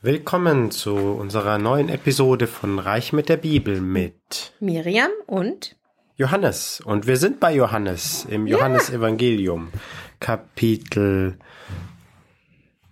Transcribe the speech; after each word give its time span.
Willkommen 0.00 0.70
zu 0.70 0.94
unserer 0.94 1.58
neuen 1.58 1.88
Episode 1.88 2.46
von 2.46 2.78
Reich 2.78 3.12
mit 3.12 3.28
der 3.28 3.36
Bibel 3.36 3.80
mit 3.80 4.52
Miriam 4.60 5.10
und 5.26 5.76
Johannes. 6.16 6.80
Und 6.80 7.06
wir 7.08 7.16
sind 7.16 7.40
bei 7.40 7.52
Johannes 7.52 8.24
im 8.28 8.46
Ja. 8.46 8.58
Johannesevangelium, 8.58 9.72
Kapitel 10.20 11.38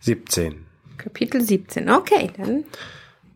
17. 0.00 0.66
Kapitel 0.98 1.40
17. 1.40 1.88
Okay, 1.90 2.30
dann 2.36 2.64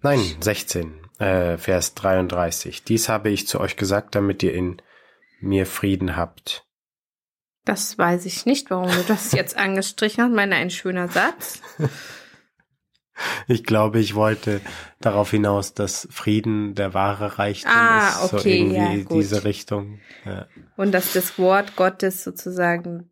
Nein, 0.02 0.20
16, 0.40 0.94
äh, 1.18 1.56
Vers 1.56 1.94
33. 1.94 2.82
Dies 2.84 3.08
habe 3.08 3.30
ich 3.30 3.46
zu 3.46 3.60
euch 3.60 3.76
gesagt, 3.76 4.14
damit 4.16 4.42
ihr 4.42 4.54
in 4.54 4.82
mir 5.40 5.66
Frieden 5.66 6.16
habt. 6.16 6.66
das 7.64 7.96
weiß 7.96 8.26
ich 8.26 8.46
nicht, 8.46 8.70
warum 8.70 8.88
du 8.90 9.02
das 9.06 9.30
jetzt 9.32 9.56
angestrichen 9.56 10.24
hast. 10.24 10.32
Meine 10.32 10.56
ein 10.56 10.70
schöner 10.70 11.06
Satz. 11.08 11.60
Ich 13.48 13.64
glaube, 13.64 14.00
ich 14.00 14.14
wollte 14.14 14.60
darauf 15.00 15.30
hinaus, 15.30 15.74
dass 15.74 16.08
Frieden 16.10 16.74
der 16.74 16.94
wahre 16.94 17.38
Reichtum 17.38 17.72
Ah, 17.72 18.08
ist. 18.08 18.30
So 18.30 18.36
okay, 18.38 18.58
irgendwie 18.60 18.98
ja, 18.98 19.04
gut. 19.04 19.18
diese 19.18 19.44
Richtung. 19.44 19.98
Ja. 20.24 20.46
Und 20.76 20.92
dass 20.92 21.12
das 21.12 21.38
Wort 21.38 21.76
Gottes 21.76 22.22
sozusagen, 22.24 23.10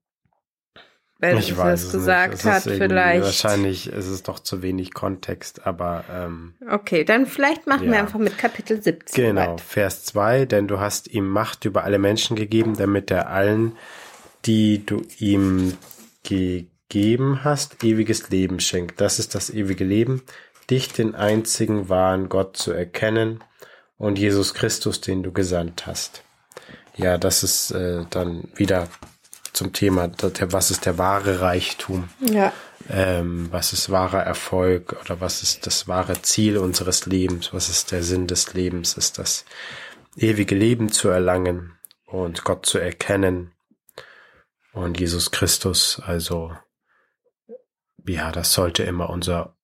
Ich 1.21 1.51
es 1.51 1.57
weiß 1.57 1.81
das 1.83 1.83
es 1.85 1.93
gesagt 1.93 2.45
hat, 2.45 2.63
vielleicht. 2.63 3.25
Wahrscheinlich 3.25 3.89
ist 3.89 4.07
es 4.07 4.23
doch 4.23 4.39
zu 4.39 4.63
wenig 4.63 4.95
Kontext, 4.95 5.67
aber 5.67 6.05
ähm, 6.11 6.55
Okay, 6.71 7.05
dann 7.05 7.27
vielleicht 7.27 7.67
machen 7.67 7.87
wir 7.87 7.95
Ja. 7.95 8.01
einfach 8.01 8.19
mit 8.21 8.39
Kapitel 8.39 8.81
17 8.83 9.25
genau. 9.35 9.41
weiter. 9.53 9.59
Vers 9.65 10.05
2, 10.05 10.45
denn 10.47 10.69
du 10.69 10.79
hast 10.79 11.09
ihm 11.09 11.29
Macht 11.29 11.65
über 11.65 11.85
alle 11.85 11.99
Menschen 11.99 12.37
gegeben, 12.37 12.77
damit 12.77 13.11
er 13.11 13.31
allen, 13.31 13.73
die 14.45 14.85
du 14.87 15.03
ihm 15.19 15.77
gegeben 16.23 16.71
hast, 17.45 17.85
ewiges 17.85 18.31
Leben 18.31 18.61
schenkt. 18.61 19.01
Das 19.01 19.19
ist 19.19 19.35
das 19.35 19.51
ewige 19.51 19.85
Leben, 19.85 20.23
dich, 20.71 20.93
den 20.93 21.15
einzigen 21.15 21.89
wahren 21.89 22.29
Gott 22.29 22.57
zu 22.57 22.73
erkennen 22.73 23.45
und 23.99 24.19
Jesus 24.19 24.55
Christus, 24.55 25.01
den 25.01 25.23
du 25.23 25.33
gesandt 25.33 25.87
hast. 25.87 26.23
Ja, 26.97 27.19
das 27.19 27.43
ist 27.43 27.71
äh, 27.71 28.05
dann 28.11 28.49
wieder 28.55 28.89
zum 29.53 29.73
Thema, 29.73 30.09
der, 30.09 30.53
was 30.53 30.71
ist 30.71 30.87
der 30.87 30.99
wahre 30.99 31.41
Reichtum? 31.41 32.09
Ja. 32.21 32.53
ähm, 32.91 33.49
was 33.51 33.73
ist 33.73 33.91
wahrer 33.91 34.23
Erfolg 34.23 34.97
oder 35.03 35.21
was 35.21 35.43
ist 35.43 35.67
das 35.67 35.89
wahre 35.89 36.23
Ziel 36.23 36.59
unseres 36.59 37.07
Lebens, 37.07 37.53
was 37.53 37.69
ist 37.69 37.93
der 37.93 38.03
Sinn 38.03 38.27
des 38.27 38.55
Lebens, 38.55 38.95
ist 38.95 39.19
das 39.19 39.45
ewige 40.17 40.55
Leben 40.55 40.91
zu 40.91 41.09
erlangen 41.09 41.73
und 42.07 42.45
Gott 42.45 42.67
zu 42.67 42.79
erkennen 42.79 43.53
und 44.73 44.99
Jesus 44.99 45.31
Christus, 45.31 46.01
also 46.05 46.53
ja, 48.09 48.33
das 48.33 48.53
sollte 48.53 48.83
immer 48.83 49.11
unser 49.11 49.57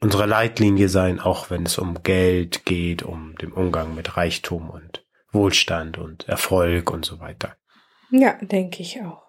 unsere 0.00 0.26
Leitlinie 0.26 0.88
sein, 0.88 1.20
auch 1.20 1.50
wenn 1.50 1.66
es 1.66 1.78
um 1.78 2.02
Geld 2.02 2.64
geht, 2.64 3.02
um 3.02 3.36
den 3.36 3.52
Umgang 3.52 3.94
mit 3.94 4.16
Reichtum 4.16 4.70
und 4.70 5.04
Wohlstand 5.30 5.98
und 5.98 6.26
Erfolg 6.28 6.90
und 6.90 7.04
so 7.04 7.20
weiter. 7.20 7.56
Ja, 8.10 8.32
denke 8.40 8.82
ich 8.82 9.00
auch. 9.02 9.22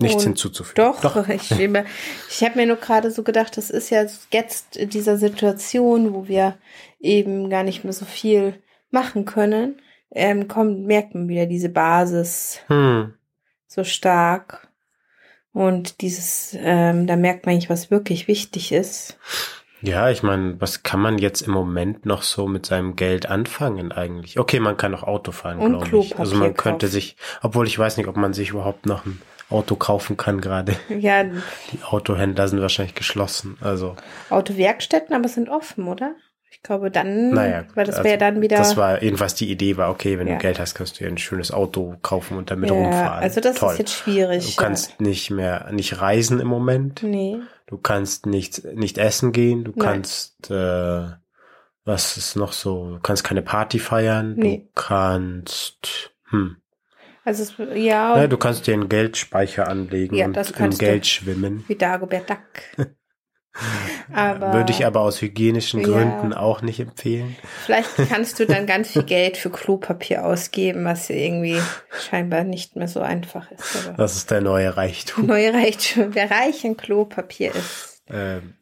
Nichts 0.00 0.18
Und 0.18 0.30
hinzuzufügen. 0.30 0.92
Doch, 1.02 1.28
ich, 1.28 1.50
ich 1.50 2.44
habe 2.44 2.54
mir 2.54 2.66
nur 2.66 2.76
gerade 2.76 3.10
so 3.10 3.24
gedacht, 3.24 3.56
das 3.56 3.70
ist 3.70 3.90
ja 3.90 4.06
jetzt 4.30 4.76
in 4.76 4.90
dieser 4.90 5.16
Situation, 5.16 6.14
wo 6.14 6.28
wir 6.28 6.56
eben 7.00 7.50
gar 7.50 7.64
nicht 7.64 7.82
mehr 7.82 7.92
so 7.92 8.04
viel 8.04 8.62
machen 8.90 9.24
können, 9.24 9.82
ähm, 10.12 10.46
kommt, 10.46 10.86
merkt 10.86 11.14
man 11.14 11.28
wieder 11.28 11.46
diese 11.46 11.68
Basis 11.68 12.60
Hm. 12.68 13.14
so 13.66 13.82
stark. 13.82 14.67
Und 15.58 16.02
dieses, 16.02 16.56
ähm, 16.56 17.08
da 17.08 17.16
merkt 17.16 17.44
man 17.44 17.56
eigentlich, 17.56 17.68
was 17.68 17.90
wirklich 17.90 18.28
wichtig 18.28 18.70
ist. 18.70 19.18
Ja, 19.82 20.08
ich 20.08 20.22
meine, 20.22 20.60
was 20.60 20.84
kann 20.84 21.00
man 21.00 21.18
jetzt 21.18 21.40
im 21.40 21.50
Moment 21.50 22.06
noch 22.06 22.22
so 22.22 22.46
mit 22.46 22.64
seinem 22.64 22.94
Geld 22.94 23.26
anfangen 23.28 23.90
eigentlich? 23.90 24.38
Okay, 24.38 24.60
man 24.60 24.76
kann 24.76 24.94
auch 24.94 25.02
Auto 25.02 25.32
fahren, 25.32 25.58
glaube 25.58 25.98
ich. 25.98 26.16
Also 26.16 26.36
man 26.36 26.54
könnte 26.54 26.86
kaufen. 26.86 26.92
sich, 26.92 27.16
obwohl 27.42 27.66
ich 27.66 27.76
weiß 27.76 27.96
nicht, 27.96 28.06
ob 28.06 28.16
man 28.16 28.34
sich 28.34 28.50
überhaupt 28.50 28.86
noch 28.86 29.04
ein 29.04 29.20
Auto 29.50 29.74
kaufen 29.74 30.16
kann 30.16 30.40
gerade. 30.40 30.76
Ja, 30.96 31.24
Die 31.24 31.82
Autohändler 31.82 32.46
sind 32.46 32.60
wahrscheinlich 32.60 32.94
geschlossen. 32.94 33.58
Also, 33.60 33.96
Autowerkstätten, 34.30 35.12
aber 35.12 35.26
sind 35.26 35.48
offen, 35.48 35.88
oder? 35.88 36.14
Ich 36.50 36.62
glaube 36.62 36.90
dann, 36.90 37.30
naja. 37.30 37.64
weil 37.74 37.84
das 37.86 37.96
also, 37.96 38.08
wäre 38.08 38.18
dann 38.18 38.40
wieder. 38.40 38.56
Das 38.56 38.76
war 38.76 39.02
jedenfalls 39.02 39.34
die 39.34 39.50
Idee 39.50 39.76
war, 39.76 39.90
okay, 39.90 40.18
wenn 40.18 40.26
Ja. 40.26 40.34
du 40.34 40.40
Geld 40.40 40.58
hast, 40.58 40.74
kannst 40.74 40.98
du 40.98 41.04
dir 41.04 41.10
ein 41.10 41.18
schönes 41.18 41.52
Auto 41.52 41.96
kaufen 42.02 42.36
und 42.36 42.50
damit 42.50 42.70
ja, 42.70 42.76
rumfahren. 42.76 43.22
also 43.22 43.40
das 43.40 43.56
Toll. 43.56 43.72
ist 43.72 43.78
jetzt 43.78 43.94
schwierig. 43.94 44.56
Du 44.56 44.62
kannst 44.62 45.00
nicht 45.00 45.30
mehr, 45.30 45.70
nicht 45.72 46.00
reisen 46.00 46.40
im 46.40 46.48
Moment. 46.48 47.02
ja. 47.02 47.08
Nee. 47.08 47.36
Du 47.66 47.76
kannst 47.76 48.24
nicht, 48.24 48.64
nicht 48.64 48.96
essen 48.96 49.30
gehen. 49.32 49.62
Du 49.64 49.72
Nein. 49.76 49.86
kannst, 49.86 50.50
äh, 50.50 51.08
was 51.84 52.16
ist 52.16 52.34
noch 52.34 52.52
so? 52.52 52.92
Du 52.94 53.00
kannst 53.00 53.24
keine 53.24 53.42
Party 53.42 53.78
feiern. 53.78 54.34
Nee. 54.36 54.68
Du 54.74 54.80
kannst, 54.82 56.12
hm. 56.30 56.56
Also 57.24 57.42
es, 57.42 57.54
ja, 57.74 58.16
Ja, 58.18 58.26
du 58.26 58.38
kannst 58.38 58.66
dir 58.66 58.72
einen 58.72 58.88
Geldspeicher 58.88 59.68
anlegen 59.68 60.16
Ja, 60.16 60.24
und 60.26 60.32
das 60.34 60.50
im. 60.52 60.70
Geld 60.70 61.06
schwimmen. 61.06 61.62
wie 61.68 61.74
Dagobert 61.76 62.30
Duck. 62.30 62.86
aber 64.12 64.52
Würde 64.52 64.72
ich 64.72 64.86
aber 64.86 65.00
aus 65.00 65.20
hygienischen 65.20 65.80
Ja. 65.80 65.86
Gründen 65.88 66.32
auch 66.34 66.62
nicht 66.62 66.80
empfehlen. 66.80 67.36
vielleicht 67.64 67.90
kannst 68.08 68.38
du 68.40 68.46
dann 68.46 68.66
ganz 68.66 68.90
viel 68.92 69.02
Geld 69.02 69.36
für 69.36 69.50
Klopapier 69.50 70.24
ausgeben, 70.24 70.84
was 70.84 71.10
irgendwie 71.10 71.60
scheinbar 72.08 72.44
nicht 72.44 72.76
mehr 72.76 72.88
so 72.88 73.00
einfach 73.00 73.50
ist. 73.50 73.90
Das 73.96 74.16
ist 74.16 74.30
der 74.30 74.40
neue 74.40 74.76
Reichtum. 74.76 75.26
neue 75.26 75.52
Reichtum, 75.52 76.14
wer 76.14 76.30
reich 76.30 76.64
an 76.64 76.76
Klopapier 76.76 77.54
ist. 77.54 78.02
Ähm, 78.08 78.54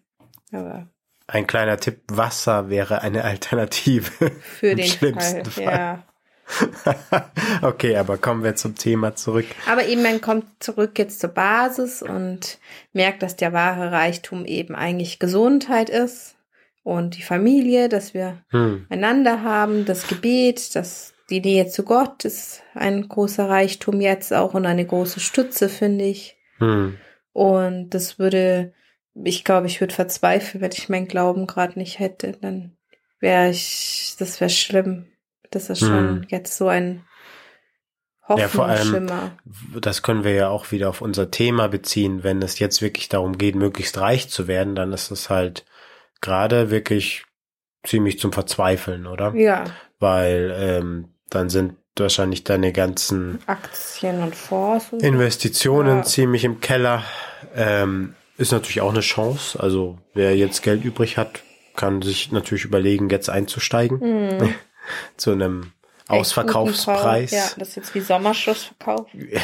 Aber 0.53 0.89
ein 1.29 1.47
kleiner 1.47 1.77
Tipp, 1.79 2.03
Wasser 2.09 2.71
wäre 2.71 3.03
eine 3.03 3.25
Alternative. 3.25 4.11
für 4.41 4.67
Im 4.71 4.77
den 4.79 4.87
schlimmsten 4.87 5.45
Fall, 5.45 5.65
Fall. 5.65 5.75
ja. 5.75 6.05
okay, 7.62 7.97
aber 7.97 8.19
kommen 8.19 8.45
wir 8.45 8.55
zum 8.55 8.77
Thema 8.77 9.15
zurück. 9.17 9.47
Aber 9.69 9.87
eben, 9.87 10.03
man 10.03 10.21
kommt 10.21 10.47
zurück 10.61 10.99
jetzt 10.99 11.21
zur 11.21 11.31
Basis 11.31 12.03
und 12.03 12.59
merkt, 12.93 13.23
dass 13.23 13.37
der 13.37 13.53
wahre 13.53 13.93
Reichtum 13.93 14.45
eben 14.45 14.75
eigentlich 14.75 15.19
Gesundheit 15.19 15.91
ist 15.91 16.37
und 16.83 17.17
die 17.17 17.23
Familie, 17.23 17.89
dass 17.89 18.15
wir 18.15 18.45
Hm. 18.51 18.87
einander 18.89 19.43
haben, 19.43 19.85
das 19.85 20.06
Gebet, 20.06 20.75
das 20.77 21.15
die 21.31 21.41
Nähe 21.41 21.67
zu 21.67 21.83
Gott 21.83 22.25
ist 22.25 22.62
ein 22.75 23.09
großer 23.09 23.49
Reichtum 23.49 24.01
jetzt 24.01 24.33
auch 24.33 24.55
und 24.55 24.67
eine 24.67 24.87
große 24.87 25.21
Stütze, 25.21 25.69
finde 25.69 26.05
ich. 26.05 26.37
Hm. 26.59 26.97
Und 27.33 27.91
das 27.91 28.19
würde, 28.19 28.73
ich 29.15 29.45
glaube, 29.45 29.67
ich 29.67 29.81
würde 29.81 29.95
verzweifeln, 29.95 30.62
wenn 30.62 30.73
ich 30.73 30.89
meinen 30.89 31.09
Glauben 31.09 31.47
gerade 31.47 31.79
nicht 31.79 31.99
hätte. 31.99 32.33
Dann 32.41 32.77
wäre 33.21 33.51
ich, 33.51 34.15
das 34.19 34.41
wäre 34.41 34.51
schlimm. 34.51 35.06
Das 35.51 35.71
ist 35.71 35.81
schon 35.81 35.89
Hm. 36.23 36.25
jetzt 36.29 36.57
so 36.57 36.69
ein 36.69 37.03
Ja, 38.29 38.49
vor 38.49 38.67
allem- 38.67 38.79
Hoffnungsschimmer. 38.79 39.31
Das 39.81 40.03
können 40.03 40.25
wir 40.25 40.33
ja 40.34 40.49
auch 40.49 40.73
wieder 40.73 40.89
auf 40.89 41.01
unser 41.01 41.31
Thema 41.31 41.69
beziehen. 41.69 42.25
Wenn 42.25 42.43
es 42.43 42.59
jetzt 42.59 42.83
wirklich 42.83 43.09
darum 43.09 43.39
geht, 43.39 43.55
möglichst 43.55 43.99
reich 43.99 44.29
zu 44.29 44.49
werden, 44.49 44.75
dann 44.75 44.93
ist 44.93 45.11
es 45.12 45.31
halt 45.31 45.65
gerade 46.21 46.71
wirklich 46.71 47.25
ziemlich 47.85 48.19
zum 48.19 48.33
Verzweifeln, 48.33 49.06
oder? 49.06 49.33
Ja, 49.37 49.65
Weil 50.01 50.53
ähm, 50.59 51.09
dann 51.31 51.49
sind 51.51 51.75
wahrscheinlich 51.97 52.43
deine 52.45 52.73
ganzen 52.73 53.39
Aktien 53.47 54.23
und 54.23 54.35
Fonds. 54.35 54.93
Und. 54.93 55.03
Investitionen 55.03 55.99
Ja. 55.99 56.03
ziemlich 56.03 56.43
im 56.45 56.61
Keller. 56.61 57.05
Ähm, 57.55 58.15
ist 58.39 58.53
natürlich 58.53 58.81
auch 58.81 58.91
eine 58.91 59.01
Chance. 59.01 59.59
Also 59.59 59.99
wer 60.15 60.37
jetzt 60.37 60.62
Geld 60.62 60.85
übrig 60.85 61.17
hat, 61.17 61.41
kann 61.77 62.03
sich 62.03 62.33
natürlich 62.33 62.65
überlegen, 62.65 63.09
jetzt 63.09 63.31
einzusteigen 63.31 63.99
Mhm. 64.01 64.55
zu 65.17 65.33
einem 65.33 65.73
Ausverkaufspreis. 66.09 67.31
Kauf. 67.31 67.39
Ja, 67.39 67.51
das 67.59 67.69
ist 67.71 67.77
jetzt 67.77 67.95
wie 67.95 68.01
Sommerschlussverkauf. 68.01 69.07
Wie 69.13 69.39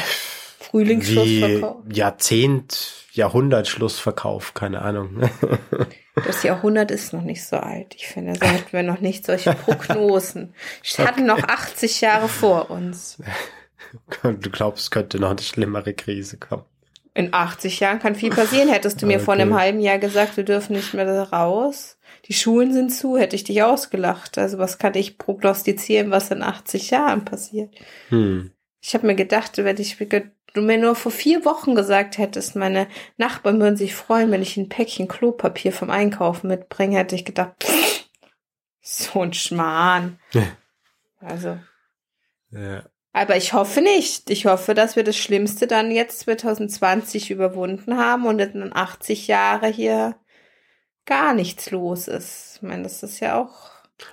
Frühlingsschlussverkauf. 0.59 1.77
Jahrzehnt, 1.91 2.93
Jahrhundertschlussverkauf, 3.11 4.53
keine 4.53 4.81
Ahnung. 4.81 5.29
Das 6.25 6.43
Jahrhundert 6.43 6.91
ist 6.91 7.11
noch 7.11 7.23
nicht 7.23 7.43
so 7.43 7.55
alt. 7.57 7.95
Ich 7.95 8.05
finde, 8.05 8.33
da 8.33 8.47
hatten 8.47 8.71
wir 8.71 8.83
noch 8.83 8.99
nicht 8.99 9.25
solche 9.25 9.51
Prognosen. 9.53 10.53
Wir 10.95 11.07
hatten 11.07 11.25
noch 11.25 11.41
80 11.41 12.01
Jahre 12.01 12.29
vor 12.29 12.69
uns. 12.69 13.17
du 14.23 14.49
glaubst, 14.51 14.83
es 14.83 14.91
könnte 14.91 15.19
noch 15.19 15.31
eine 15.31 15.41
schlimmere 15.41 15.95
Krise 15.95 16.37
kommen. 16.37 16.65
In 17.15 17.33
80 17.33 17.79
Jahren 17.79 17.97
kann 17.97 18.13
viel 18.13 18.29
passieren. 18.29 18.69
Hättest 18.69 19.01
du 19.01 19.07
mir 19.07 19.19
vor 19.19 19.33
einem 19.33 19.53
Okay. 19.53 19.61
halben 19.61 19.79
Jahr 19.79 19.97
gesagt, 19.97 20.37
wir 20.37 20.43
dürfen 20.43 20.73
nicht 20.75 20.93
mehr 20.93 21.07
raus. 21.31 21.97
Die 22.25 22.33
Schulen 22.33 22.71
sind 22.73 22.89
zu, 22.91 23.17
hätte 23.17 23.35
ich 23.35 23.43
dich 23.43 23.63
ausgelacht. 23.63 24.37
Also 24.37 24.57
was 24.57 24.77
kann 24.77 24.95
ich 24.95 25.17
prognostizieren, 25.17 26.11
was 26.11 26.31
in 26.31 26.41
80 26.41 26.89
Jahren 26.91 27.25
passiert? 27.25 27.73
Hm. 28.09 28.51
Ich 28.79 28.93
habe 28.93 29.07
mir 29.07 29.15
gedacht, 29.15 29.57
wenn 29.57 29.77
ich 29.77 29.97
du 30.53 30.61
mir 30.61 30.77
nur 30.77 30.95
vor 30.95 31.11
vier 31.11 31.45
Wochen 31.45 31.75
gesagt 31.75 32.17
hättest, 32.17 32.55
meine 32.55 32.87
Nachbarn 33.17 33.59
würden 33.59 33.77
sich 33.77 33.95
freuen, 33.95 34.31
wenn 34.31 34.41
ich 34.41 34.55
ein 34.55 34.69
Päckchen 34.69 35.07
Klopapier 35.07 35.73
vom 35.73 35.89
Einkaufen 35.89 36.47
mitbringe, 36.47 36.97
hätte 36.97 37.15
ich 37.15 37.25
gedacht, 37.25 37.53
pff, 37.63 38.05
so 38.81 39.21
ein 39.21 39.33
Schmarrn. 39.33 40.19
Also, 41.19 41.57
Ja. 42.51 42.83
aber 43.13 43.37
ich 43.37 43.53
hoffe 43.53 43.81
nicht. 43.81 44.29
Ich 44.29 44.45
hoffe, 44.45 44.73
dass 44.73 44.95
wir 44.95 45.03
das 45.03 45.17
Schlimmste 45.17 45.67
dann 45.67 45.89
jetzt 45.89 46.19
2020 46.21 47.31
überwunden 47.31 47.97
haben 47.97 48.25
und 48.25 48.39
in 48.39 48.75
80 48.75 49.27
Jahre 49.27 49.67
hier 49.67 50.15
gar 51.05 51.33
nichts 51.33 51.71
los 51.71 52.07
ist. 52.07 52.53
Ich 52.57 52.61
meine, 52.61 52.83
das 52.83 53.03
ist 53.03 53.19
ja 53.19 53.41
auch. 53.41 53.71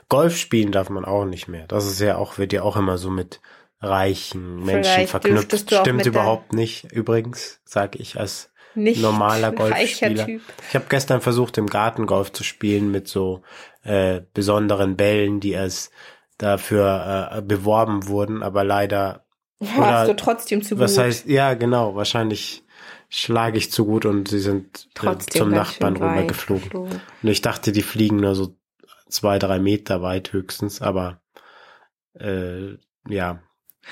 Golf 0.08 0.36
spielen 0.36 0.72
darf 0.72 0.90
man 0.90 1.04
auch 1.04 1.24
nicht 1.24 1.48
mehr. 1.48 1.66
Das 1.66 1.86
ist 1.86 2.00
ja 2.00 2.16
auch, 2.16 2.38
wird 2.38 2.52
ja 2.52 2.62
auch 2.62 2.76
immer 2.76 2.98
so 2.98 3.10
mit 3.10 3.40
reichen 3.80 4.64
Menschen 4.64 4.92
Vielleicht 4.92 5.10
verknüpft. 5.10 5.58
Stimmt 5.58 6.06
überhaupt 6.06 6.52
nicht, 6.52 6.92
übrigens, 6.92 7.60
sage 7.64 7.98
ich 7.98 8.20
als 8.20 8.52
Nicht 8.74 9.00
normaler 9.00 9.52
Golfspieler. 9.54 10.28
Ich 10.28 10.74
habe 10.74 10.84
gestern 10.88 11.20
versucht, 11.20 11.56
im 11.58 11.66
Garten 11.66 12.06
Golf 12.06 12.32
zu 12.32 12.44
spielen 12.44 12.90
mit 12.90 13.08
so 13.08 13.42
äh, 13.82 14.20
besonderen 14.34 14.96
Bällen, 14.96 15.40
die 15.40 15.52
erst 15.52 15.92
dafür 16.36 17.30
äh, 17.32 17.42
beworben 17.42 18.06
wurden, 18.06 18.42
aber 18.42 18.64
leider 18.64 19.24
Warst 19.60 20.08
du 20.10 20.16
trotzdem 20.16 20.62
zu 20.62 20.78
was 20.78 20.94
gut. 20.96 21.04
heißt, 21.04 21.26
ja, 21.26 21.52
genau, 21.52 21.94
wahrscheinlich 21.94 22.64
schlage 23.10 23.58
ich 23.58 23.70
zu 23.72 23.84
gut 23.84 24.06
und 24.06 24.28
sie 24.28 24.38
sind 24.38 24.86
äh, 24.86 24.88
trotzdem 24.94 25.40
zum 25.42 25.50
Nachbarn 25.50 25.96
rübergeflogen. 25.96 26.62
geflogen. 26.64 27.00
Und 27.22 27.28
ich 27.28 27.42
dachte, 27.42 27.72
die 27.72 27.82
fliegen 27.82 28.16
nur 28.16 28.34
so 28.34 28.56
zwei, 29.08 29.38
drei 29.38 29.58
Meter 29.58 30.00
weit 30.00 30.32
höchstens, 30.32 30.80
aber 30.80 31.20
äh, 32.14 32.76
ja, 33.08 33.42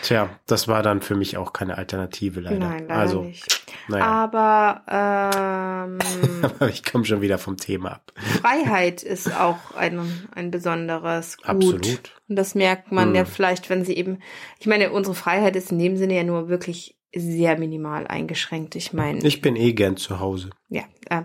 tja, 0.03 0.31
das 0.47 0.69
war 0.69 0.83
dann 0.85 1.03
für 1.03 1.17
mich 1.17 1.37
auch 1.37 1.53
keine 1.53 1.79
Alternative 1.79 2.41
leider. 2.41 2.59
Nein, 2.59 2.87
leider 2.87 3.01
also, 3.01 3.23
nicht. 3.25 3.73
naja, 3.89 4.05
Aber 4.05 4.83
ähm, 4.89 5.99
aber 6.43 6.69
ich 6.69 6.85
komme 6.85 7.05
schon 7.05 7.21
wieder 7.21 7.39
vom 7.39 7.57
Thema 7.57 7.93
ab. 7.95 8.13
Freiheit 8.41 9.03
ist 9.03 9.35
auch 9.35 9.75
ein, 9.75 10.29
ein 10.35 10.53
besonderes 10.53 11.39
Gut. 11.39 11.47
Absolut. 11.47 12.13
Und 12.29 12.37
das 12.37 12.55
merkt 12.55 12.93
man 12.93 13.09
Hm. 13.09 13.15
ja 13.17 13.25
vielleicht, 13.25 13.69
wenn 13.71 13.85
sie 13.85 13.97
eben, 13.97 14.21
ich 14.61 14.67
meine, 14.69 14.93
unsere 14.93 15.17
Freiheit 15.17 15.57
ist 15.57 15.73
in 15.73 15.79
dem 15.81 15.97
Sinne 15.97 16.15
ja 16.15 16.23
nur 16.23 16.49
wirklich 16.49 16.98
sehr 17.15 17.59
minimal 17.59 18.07
eingeschränkt. 18.07 18.75
Ich 18.77 18.93
meine, 18.93 19.27
Ich 19.27 19.41
bin 19.41 19.57
eh 19.57 19.73
gern 19.73 19.97
zu 19.97 20.21
Hause. 20.21 20.51
ja, 20.69 20.83
äh, 21.09 21.23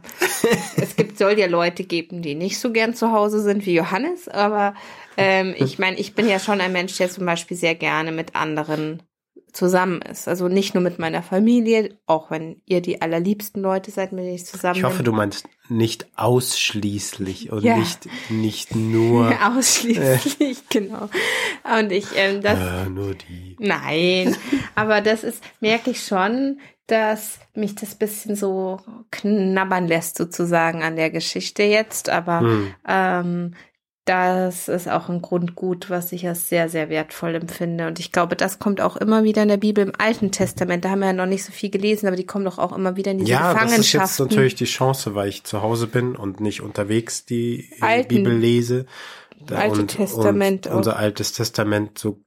es 0.78 0.96
gibt, 0.96 1.18
soll 1.18 1.38
ja 1.38 1.48
Leute 1.48 1.84
geben, 1.84 2.22
die 2.22 2.36
nicht 2.36 2.60
so 2.60 2.72
gern 2.72 2.94
zu 2.94 3.12
Hause 3.12 3.42
sind 3.42 3.66
wie 3.66 3.76
Johannes, 3.76 4.28
aber 4.28 4.76
ähm, 5.18 5.54
ich 5.58 5.80
meine, 5.80 5.98
ich 5.98 6.16
bin 6.16 6.28
ja 6.28 6.40
schon 6.40 6.62
ein 6.62 6.72
Mensch, 6.72 6.98
der 6.98 7.10
zum 7.10 7.26
Beispiel 7.26 7.58
sehr 7.58 7.76
gerne 7.76 8.12
mit 8.12 8.36
anderen 8.36 9.04
zusammen 9.54 10.02
ist. 10.02 10.28
Also 10.28 10.48
nicht 10.48 10.74
nur 10.74 10.82
mit 10.84 11.00
meiner 11.00 11.24
Familie, 11.24 11.98
auch 12.06 12.32
wenn 12.32 12.62
ihr 12.66 12.82
die 12.82 13.02
allerliebsten 13.02 13.62
Leute 13.62 13.92
seid, 13.92 14.12
mit 14.12 14.24
denen 14.26 14.36
ich 14.36 14.46
zusammen 14.46 14.76
Ich 14.78 14.84
hoffe, 14.84 14.98
bin. 14.98 15.06
du 15.06 15.12
meinst 15.14 15.48
nicht 15.70 16.08
ausschließlich 16.18 17.52
und 17.52 17.64
Ja. 17.64 17.78
nicht, 17.78 18.08
nicht 18.30 18.76
nur, 18.76 19.34
Ausschließlich, 19.58 20.70
genau. 20.70 21.10
Und 21.80 21.92
ich, 21.92 22.06
ähm, 22.16 22.42
das, 22.42 22.60
äh, 22.60 22.90
nur 22.90 23.14
die. 23.16 23.56
Nein, 23.60 24.36
aber 24.76 25.02
das 25.02 25.24
ist, 25.24 25.44
merke 25.60 25.92
ich 25.92 26.04
schon, 26.04 26.60
dass 26.88 27.40
mich 27.54 27.76
das 27.76 27.96
bisschen 27.96 28.36
so 28.36 28.80
knabbern 29.12 29.88
lässt 29.88 30.18
sozusagen 30.18 30.84
an 30.84 30.96
der 30.98 31.10
Geschichte 31.12 31.64
jetzt, 31.64 32.10
aber 32.10 32.42
Hm. 32.42 32.76
ähm, 32.88 33.54
das 34.06 34.68
ist 34.68 34.90
auch 34.90 35.08
ein 35.08 35.22
Grundgut, 35.22 35.90
was 35.90 36.12
ich 36.12 36.28
als 36.28 36.50
sehr, 36.50 36.68
sehr 36.68 36.90
wertvoll 36.90 37.36
empfinde. 37.36 37.88
Und 37.88 38.00
ich 38.00 38.12
glaube, 38.12 38.36
das 38.36 38.60
kommt 38.60 38.82
auch 38.82 38.98
immer 38.98 39.24
wieder 39.24 39.42
in 39.44 39.48
der 39.48 39.58
Bibel 39.58 39.84
im 39.86 39.94
Alten 39.98 40.32
Testament. 40.32 40.84
Da 40.84 40.90
haben 40.90 41.00
wir 41.00 41.08
ja 41.08 41.14
noch 41.14 41.26
nicht 41.26 41.46
so 41.46 41.54
viel 41.54 41.70
gelesen, 41.70 42.08
aber 42.08 42.18
die 42.18 42.26
kommen 42.26 42.44
doch 42.44 42.58
auch 42.60 42.74
immer 42.76 42.98
wieder 42.98 43.12
in 43.12 43.20
diese 43.20 43.32
Ja, 43.32 43.54
das 43.54 43.54
ist 43.54 43.54
jetzt 43.54 43.92
Gefangenschaften. 43.94 44.26
natürlich 44.28 44.56
die 44.56 44.66
Chance, 44.66 45.16
weil 45.16 45.30
ich 45.30 45.46
zu 45.46 45.62
Hause 45.62 45.88
bin 45.88 46.16
und 46.18 46.42
nicht 46.42 46.62
unterwegs 46.62 47.26
die 47.26 47.70
Alten- 47.80 48.10
Bibel 48.10 48.34
lese. 48.38 48.86
Alte 49.50 49.82
und, 49.82 49.88
Testament 49.88 50.68
und 50.68 50.74
unser 50.78 50.98
altes 50.98 51.32
Testament 51.34 51.98
so 51.98 52.22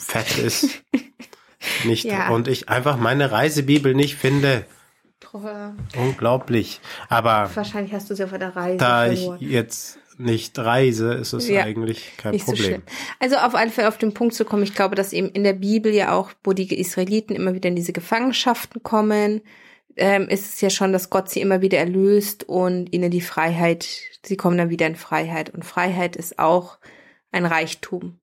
fett 0.00 0.38
ist. 0.38 0.82
nicht 1.84 2.04
Ja. 2.04 2.28
und 2.30 2.46
ich 2.48 2.68
einfach 2.68 2.96
meine 2.98 3.30
Reisebibel 3.32 3.94
nicht 3.94 4.16
finde. 4.16 4.66
Unglaublich. 5.96 6.80
Aber 7.08 7.50
Wahrscheinlich 7.54 7.92
hast 7.94 8.10
du 8.10 8.14
sie 8.14 8.24
auf 8.24 8.30
der 8.36 8.54
Reise 8.54 8.76
da 8.78 9.10
ich 9.10 9.20
verloren. 9.20 9.38
jetzt 9.40 9.98
nicht 10.22 10.58
reise, 10.58 11.14
ist 11.14 11.32
es 11.32 11.48
Ja. 11.48 11.62
eigentlich 11.62 12.12
kein 12.16 12.38
so 12.38 12.46
Problem. 12.46 12.64
schlimm. 12.64 12.82
Also 13.18 13.36
auf 13.36 13.54
alle 13.54 13.70
Fälle 13.70 13.88
auf 13.88 13.98
den 13.98 14.14
Punkt 14.14 14.34
zu 14.34 14.44
kommen, 14.44 14.62
ich 14.62 14.74
glaube, 14.74 14.94
dass 14.94 15.12
eben 15.12 15.28
in 15.30 15.44
der 15.44 15.52
Bibel 15.52 15.92
ja 15.92 16.14
auch, 16.14 16.30
wo 16.44 16.52
die 16.52 16.72
Israeliten 16.78 17.34
immer 17.34 17.54
wieder 17.54 17.68
in 17.68 17.76
diese 17.76 17.92
Gefangenschaften 17.92 18.82
kommen, 18.82 19.42
ähm, 19.96 20.28
ist 20.28 20.54
es 20.54 20.60
ja 20.60 20.70
schon, 20.70 20.92
dass 20.92 21.10
Gott 21.10 21.28
sie 21.28 21.40
immer 21.40 21.60
wieder 21.60 21.78
erlöst 21.78 22.44
und 22.44 22.92
ihnen 22.92 23.10
die 23.10 23.20
Freiheit, 23.20 23.86
sie 24.24 24.36
kommen 24.36 24.56
dann 24.56 24.70
wieder 24.70 24.86
in 24.86 24.96
Freiheit. 24.96 25.50
Und 25.50 25.64
Freiheit 25.64 26.16
ist 26.16 26.38
auch 26.38 26.78
ein 27.30 27.44
Reichtum. 27.44 28.18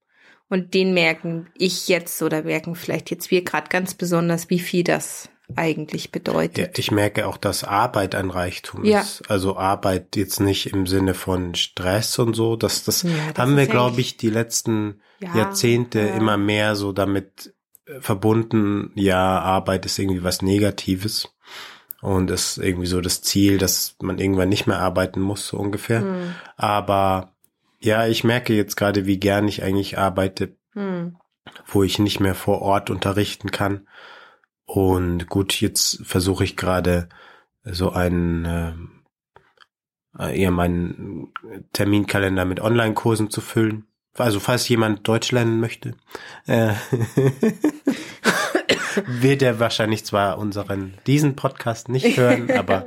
Und 0.49 0.73
den 0.73 0.93
merken 0.95 1.47
ich 1.55 1.87
jetzt 1.87 2.21
oder 2.23 2.41
merken 2.41 2.73
vielleicht 2.75 3.11
jetzt 3.11 3.29
wir 3.29 3.43
gerade 3.43 3.69
ganz 3.69 3.93
besonders, 3.93 4.49
wie 4.49 4.59
viel 4.59 4.83
das 4.83 5.29
eigentlich 5.55 6.05
Ja, 6.05 6.09
bedeutet. 6.11 6.79
ich 6.79 6.91
merke 6.91 7.27
auch, 7.27 7.37
dass 7.37 7.63
Arbeit 7.63 8.15
ein 8.15 8.29
Reichtum 8.29 8.83
Ja. 8.85 9.01
ist. 9.01 9.29
Also 9.29 9.57
Arbeit 9.57 10.15
jetzt 10.15 10.39
nicht 10.39 10.67
im 10.73 10.87
Sinne 10.87 11.13
von 11.13 11.55
Stress 11.55 12.19
und 12.19 12.35
so. 12.35 12.55
Das, 12.55 12.83
das, 12.83 13.03
Ja, 13.03 13.09
das 13.33 13.37
haben 13.43 13.57
wir, 13.57 13.67
glaube 13.67 14.01
ich, 14.01 14.17
die 14.17 14.29
letzten 14.29 15.01
Ja, 15.19 15.35
Jahrzehnte 15.35 15.99
ja. 15.99 16.13
immer 16.15 16.37
mehr 16.37 16.75
so 16.75 16.91
damit 16.91 17.53
äh, 17.85 17.99
verbunden. 17.99 18.91
Ja, 18.95 19.39
Arbeit 19.39 19.85
ist 19.85 19.99
irgendwie 19.99 20.23
was 20.23 20.41
Negatives. 20.41 21.33
Und 22.01 22.31
ist 22.31 22.57
irgendwie 22.57 22.87
so 22.87 23.01
das 23.01 23.21
Ziel, 23.21 23.57
dass 23.57 23.97
man 24.01 24.19
irgendwann 24.19 24.47
nicht 24.47 24.67
mehr 24.67 24.79
arbeiten 24.79 25.19
muss, 25.19 25.47
so 25.49 25.57
ungefähr. 25.57 25.99
Hm, 26.01 26.35
Aber 26.55 27.33
ja, 27.81 28.07
ich 28.07 28.23
merke 28.23 28.53
jetzt 28.53 28.77
gerade, 28.77 29.05
wie 29.05 29.17
gern 29.19 29.49
ich 29.49 29.63
eigentlich 29.63 29.97
arbeite, 29.97 30.55
hm. 30.73 31.17
wo 31.65 31.83
ich 31.83 31.99
nicht 31.99 32.21
mehr 32.21 32.35
vor 32.35 32.61
Ort 32.61 32.89
unterrichten 32.89 33.51
kann. 33.51 33.85
Und 34.71 35.29
gut, 35.29 35.59
jetzt 35.61 36.05
versuche 36.05 36.43
ich 36.43 36.55
gerade 36.55 37.09
so 37.63 37.89
einen, 37.91 39.01
äh, 40.19 40.39
eher 40.39 40.51
meinen 40.51 41.33
Terminkalender 41.73 42.45
mit 42.45 42.59
Online-Kursen 42.59 43.31
zu 43.31 43.41
füllen. 43.41 43.87
Also 44.15 44.39
falls 44.39 44.69
jemand 44.69 45.07
Deutsch 45.07 45.31
lernen 45.31 45.59
möchte, 45.59 45.95
äh, 46.45 46.73
wird 49.07 49.41
er 49.41 49.59
wahrscheinlich 49.59 50.05
zwar 50.05 50.37
unseren, 50.37 50.93
diesen 51.07 51.35
Podcast 51.35 51.89
nicht 51.89 52.15
hören, 52.17 52.51
aber 52.51 52.85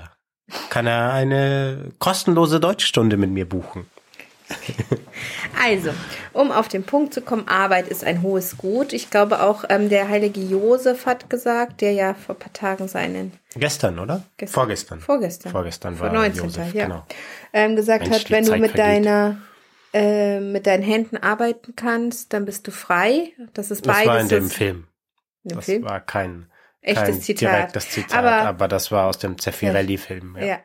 kann 0.69 0.88
er 0.88 1.13
eine 1.13 1.92
kostenlose 2.00 2.60
Deutschstunde 2.60 3.18
mit 3.18 3.30
mir 3.31 3.48
buchen. 3.48 3.86
Also, 5.62 5.92
um 6.34 6.51
auf 6.51 6.69
den 6.69 6.84
Punkt 6.84 7.13
zu 7.13 7.22
kommen, 7.22 7.48
Arbeit 7.48 7.88
ist 7.90 8.04
ein 8.06 8.22
hohes 8.22 8.57
Gut. 8.57 8.94
Ich 8.94 9.09
glaube 9.09 9.42
auch, 9.42 9.66
ähm, 9.69 9.90
der 9.90 10.07
heilige 10.07 10.40
Josef 10.40 11.06
hat 11.06 11.30
gesagt, 11.30 11.81
der 11.81 11.92
ja 11.92 12.14
vor 12.14 12.35
ein 12.35 12.40
paar 12.40 12.54
Tagen 12.54 12.88
seinen 12.88 13.33
Gestern, 13.56 14.00
oder? 14.00 14.23
Gestern. 14.38 14.54
Vorgestern. 14.54 15.00
Vorgestern. 15.02 15.52
Vorgestern 15.52 15.95
vor 15.97 16.07
war 16.07 16.14
19. 16.14 16.44
Josef, 16.45 16.73
ja, 16.73 16.85
genau. 16.85 17.06
ähm, 17.52 17.76
gesagt 17.76 18.07
Mensch, 18.07 18.23
hat, 18.23 18.31
wenn 18.31 18.45
du 18.45 18.52
Zeit 18.52 18.62
mit 18.62 18.71
vergeht. 18.71 19.06
deiner 19.06 19.38
äh, 19.92 20.40
mit 20.40 20.66
deinen 20.68 20.83
Händen 20.83 21.18
arbeiten 21.18 21.73
kannst, 21.76 22.31
dann 22.31 22.45
bist 22.45 22.66
du 22.68 22.71
frei. 22.71 23.33
Das 23.54 23.71
ist 23.71 23.85
Das 23.85 23.94
beides. 23.97 24.07
war 24.07 24.19
in 24.21 24.28
dem 24.30 24.44
das- 24.45 24.54
Film. 24.54 24.88
in 25.44 25.50
dem 25.50 25.56
Das 25.57 25.66
Film? 25.66 25.83
war 25.83 26.00
kein, 26.00 26.45
Echtes 26.81 27.04
kein 27.04 27.21
Zitat. 27.21 27.42
direktes 27.54 27.90
Zitat, 27.90 28.18
Aber- 28.18 28.48
aber, 28.48 28.68
das 28.68 28.92
war 28.92 29.07
aus 29.07 29.18
dem 29.19 29.38
Zeffirelli-Film. 29.38 30.38
Ja. 30.40 30.45
Ja. 30.45 30.59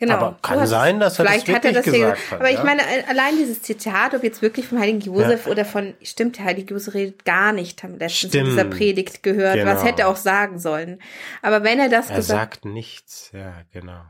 Genau. 0.00 0.14
Aber 0.14 0.38
kann 0.42 0.58
hast- 0.60 0.70
sein, 0.70 0.98
dass 0.98 1.20
er 1.20 1.24
das 1.24 1.34
vielleicht 1.34 1.48
hat 1.54 1.64
er 1.64 1.74
wirklich 1.74 1.84
das 1.84 1.94
hier 1.94 2.04
gesagt 2.06 2.30
hat, 2.32 2.40
Aber 2.40 2.50
ich 2.50 2.56
ja. 2.58 2.64
meine, 2.64 2.82
a- 2.82 3.08
allein 3.10 3.36
dieses 3.36 3.62
Zitat, 3.62 4.12
ob 4.14 4.24
jetzt 4.24 4.42
wirklich 4.42 4.66
vom 4.66 4.80
Heiligen 4.80 5.00
Josef 5.00 5.46
oder 5.46 5.64
von, 5.64 5.94
stimmt, 6.02 6.36
der 6.38 6.46
Heilige 6.46 6.74
Josef 6.74 6.94
redet 6.94 7.24
gar 7.24 7.52
nicht, 7.52 7.82
haben 7.84 7.92
letztens 7.98 8.22
in 8.34 8.40
Stimmt. 8.40 8.46
dieser 8.48 8.64
Predigt 8.64 9.22
gehört, 9.22 9.56
was 9.64 9.80
Genau. 9.80 9.84
hätte 9.84 10.02
er 10.02 10.08
auch 10.08 10.16
sagen 10.16 10.58
sollen. 10.58 11.00
Aber 11.42 11.62
wenn 11.62 11.78
er 11.78 11.88
das 11.88 12.10
Er 12.10 12.16
gesagt 12.16 12.54
sagt 12.54 12.64
nichts, 12.64 13.30
ja, 13.32 13.62
genau. 13.72 14.02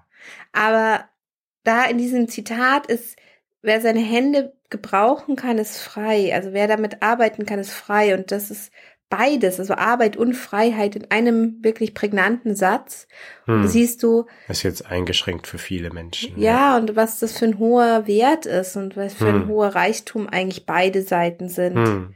aber 0.53 1.05
da 1.65 1.85
in 1.85 1.99
diesem 1.99 2.29
Zitat 2.29 2.87
ist, 2.87 3.17
wer 3.61 3.81
seine 3.83 4.01
Hände 4.01 4.55
gebrauchen 4.71 5.37
kann, 5.37 5.59
ist 5.59 5.79
frei. 5.79 6.35
Also 6.35 6.53
wer 6.55 6.67
damit 6.67 7.03
arbeiten 7.03 7.45
kann, 7.47 7.59
ist 7.59 7.73
frei. 7.73 8.15
Und 8.15 8.31
das 8.33 8.51
ist 8.51 8.73
beides, 9.17 9.61
also 9.61 9.75
Arbeit 9.75 10.17
und 10.17 10.35
Freiheit 10.35 10.97
in 10.97 11.11
einem 11.11 11.59
wirklich 11.63 11.95
prägnanten 11.95 12.55
Satz. 12.57 13.07
Hm. 13.47 13.67
siehst 13.67 14.03
du, 14.03 14.27
Ist 14.49 14.63
jetzt 14.63 14.87
eingeschränkt 14.87 15.47
für 15.47 15.59
viele 15.59 15.91
Menschen. 15.91 16.39
ja, 16.41 16.77
und 16.77 16.97
was 16.97 17.19
das 17.21 17.39
für 17.39 17.45
ein 17.45 17.59
hoher 17.59 18.07
Wert 18.07 18.47
ist 18.47 18.77
und 18.77 18.97
was 18.97 19.15
für 19.15 19.29
ein 19.29 19.43
Hm. 19.43 19.49
hoher 19.49 19.75
Reichtum 19.75 20.29
eigentlich 20.29 20.67
beide 20.67 21.03
Seiten 21.03 21.49
sind. 21.49 21.77
Hm. 21.77 22.15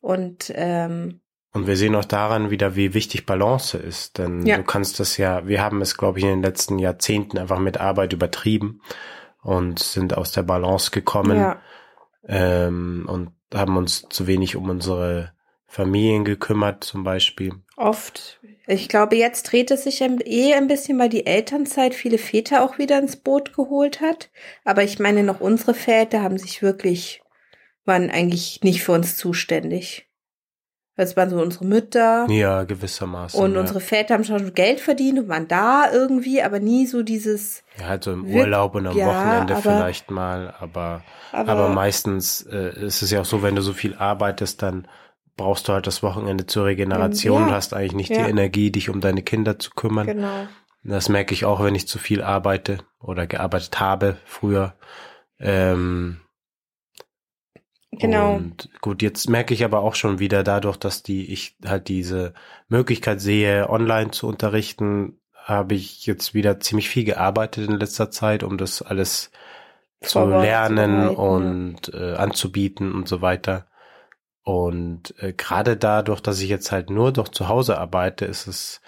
Und 0.00 0.52
ähm, 0.54 1.20
Und 1.52 1.66
wir 1.66 1.76
sehen 1.76 1.94
auch 1.94 2.04
daran 2.04 2.50
wieder, 2.50 2.76
wie 2.76 2.92
wichtig 2.94 3.24
Balance 3.26 3.78
ist. 3.78 4.18
Denn 4.18 4.44
Ja. 4.46 4.56
du 4.56 4.62
kannst 4.62 5.00
das 5.00 5.16
ja, 5.16 5.46
wir 5.46 5.62
haben 5.62 5.80
es, 5.80 5.96
glaube 5.96 6.18
ich, 6.18 6.24
in 6.24 6.30
den 6.30 6.42
letzten 6.42 6.78
Jahrzehnten 6.78 7.38
einfach 7.38 7.58
mit 7.58 7.78
Arbeit 7.80 8.12
übertrieben 8.12 8.80
und 9.42 9.78
sind 9.78 10.16
aus 10.16 10.32
der 10.32 10.42
Balance 10.42 10.90
gekommen 10.90 11.38
ja, 11.38 11.60
ähm, 12.28 13.06
und 13.08 13.30
haben 13.54 13.76
uns 13.76 14.06
zu 14.10 14.26
wenig 14.26 14.56
um 14.56 14.68
unsere 14.70 15.35
Familien 15.66 16.24
gekümmert, 16.24 16.84
zum 16.84 17.04
Beispiel. 17.04 17.54
oft. 17.76 18.40
Ich 18.68 18.88
glaube, 18.88 19.14
jetzt 19.14 19.44
dreht 19.44 19.70
es 19.70 19.84
sich 19.84 20.00
eh 20.00 20.54
ein 20.54 20.66
bisschen, 20.66 20.98
weil 20.98 21.08
die 21.08 21.26
Elternzeit 21.26 21.94
viele 21.94 22.18
Väter 22.18 22.64
auch 22.64 22.78
wieder 22.78 22.98
ins 22.98 23.16
Boot 23.16 23.54
geholt 23.54 24.00
hat. 24.00 24.30
Aber 24.64 24.82
ich 24.82 24.98
meine, 24.98 25.22
noch 25.22 25.40
unsere 25.40 25.72
Väter 25.74 26.22
haben 26.22 26.38
sich 26.38 26.62
wirklich 26.62 27.22
waren 27.84 28.10
eigentlich 28.10 28.60
nicht 28.62 28.82
für 28.82 28.92
uns 28.92 29.16
zuständig. 29.16 30.08
Das 30.96 31.16
waren 31.16 31.28
so 31.28 31.40
unsere 31.40 31.66
Mütter. 31.66 32.26
Ja, 32.30 32.64
gewissermaßen. 32.64 33.38
Und 33.38 33.54
ja. 33.54 33.60
unsere 33.60 33.80
Väter 33.80 34.14
haben 34.14 34.24
schon 34.24 34.54
Geld 34.54 34.80
verdient 34.80 35.18
und 35.18 35.28
waren 35.28 35.46
da 35.46 35.92
irgendwie, 35.92 36.42
aber 36.42 36.58
nie 36.58 36.86
so 36.86 37.02
dieses. 37.02 37.62
Ja, 37.78 37.86
halt 37.88 38.04
so 38.04 38.12
im 38.12 38.24
Urlaub 38.24 38.74
und 38.74 38.86
am 38.86 38.96
ja, 38.96 39.06
Wochenende 39.06 39.54
aber- 39.54 39.62
vielleicht 39.62 40.10
mal, 40.10 40.54
aber, 40.58 41.04
Aber, 41.32 41.52
aber 41.52 41.68
meistens 41.68 42.42
äh, 42.50 42.86
ist 42.86 43.02
es 43.02 43.10
ja 43.10 43.20
auch 43.20 43.26
so, 43.26 43.42
wenn 43.42 43.54
du 43.54 43.62
so 43.62 43.74
viel 43.74 43.94
arbeitest, 43.94 44.62
dann 44.62 44.88
brauchst 45.36 45.68
du 45.68 45.72
halt 45.72 45.86
das 45.86 46.02
Wochenende 46.02 46.46
zur 46.46 46.64
Regeneration, 46.66 47.48
Ja. 47.48 47.54
hast 47.54 47.74
eigentlich 47.74 47.92
nicht 47.94 48.10
Ja. 48.10 48.24
die 48.24 48.30
Energie, 48.30 48.70
dich 48.70 48.88
um 48.90 49.00
deine 49.00 49.22
Kinder 49.22 49.58
zu 49.58 49.70
kümmern. 49.70 50.06
genau. 50.06 50.46
Das 50.82 51.08
merke 51.08 51.34
ich 51.34 51.44
auch, 51.44 51.62
wenn 51.64 51.74
ich 51.74 51.88
zu 51.88 51.98
viel 51.98 52.22
arbeite 52.22 52.78
oder 53.00 53.26
gearbeitet 53.26 53.80
habe 53.80 54.18
früher. 54.24 54.74
Ähm, 55.40 56.20
Genau. 57.92 58.34
Und 58.34 58.68
gut, 58.82 59.00
jetzt 59.00 59.30
merke 59.30 59.54
ich 59.54 59.64
aber 59.64 59.80
auch 59.80 59.94
schon 59.94 60.18
wieder 60.18 60.42
dadurch, 60.42 60.76
dass 60.76 61.02
die 61.02 61.32
ich 61.32 61.56
halt 61.64 61.88
diese 61.88 62.34
Möglichkeit 62.68 63.20
sehe, 63.20 63.70
online 63.70 64.10
zu 64.10 64.26
unterrichten, 64.26 65.18
habe 65.34 65.74
ich 65.74 66.04
jetzt 66.04 66.34
wieder 66.34 66.60
ziemlich 66.60 66.88
viel 66.90 67.04
gearbeitet 67.04 67.68
in 67.68 67.78
letzter 67.78 68.10
Zeit, 68.10 68.42
um 68.42 68.58
das 68.58 68.82
alles 68.82 69.30
zu 70.02 70.18
lernen 70.28 71.14
Vorbereiten, 71.14 71.16
und 71.16 71.94
äh, 71.94 72.14
anzubieten 72.16 72.92
und 72.92 73.08
so 73.08 73.22
weiter. 73.22 73.66
Und 74.46 75.12
äh, 75.20 75.32
gerade 75.32 75.76
dadurch, 75.76 76.20
dass 76.20 76.40
ich 76.40 76.48
jetzt 76.48 76.70
halt 76.70 76.88
nur 76.88 77.12
doch 77.12 77.26
zu 77.28 77.48
Hause 77.48 77.78
arbeite, 77.78 78.26
ist 78.26 78.46
es 78.46 78.80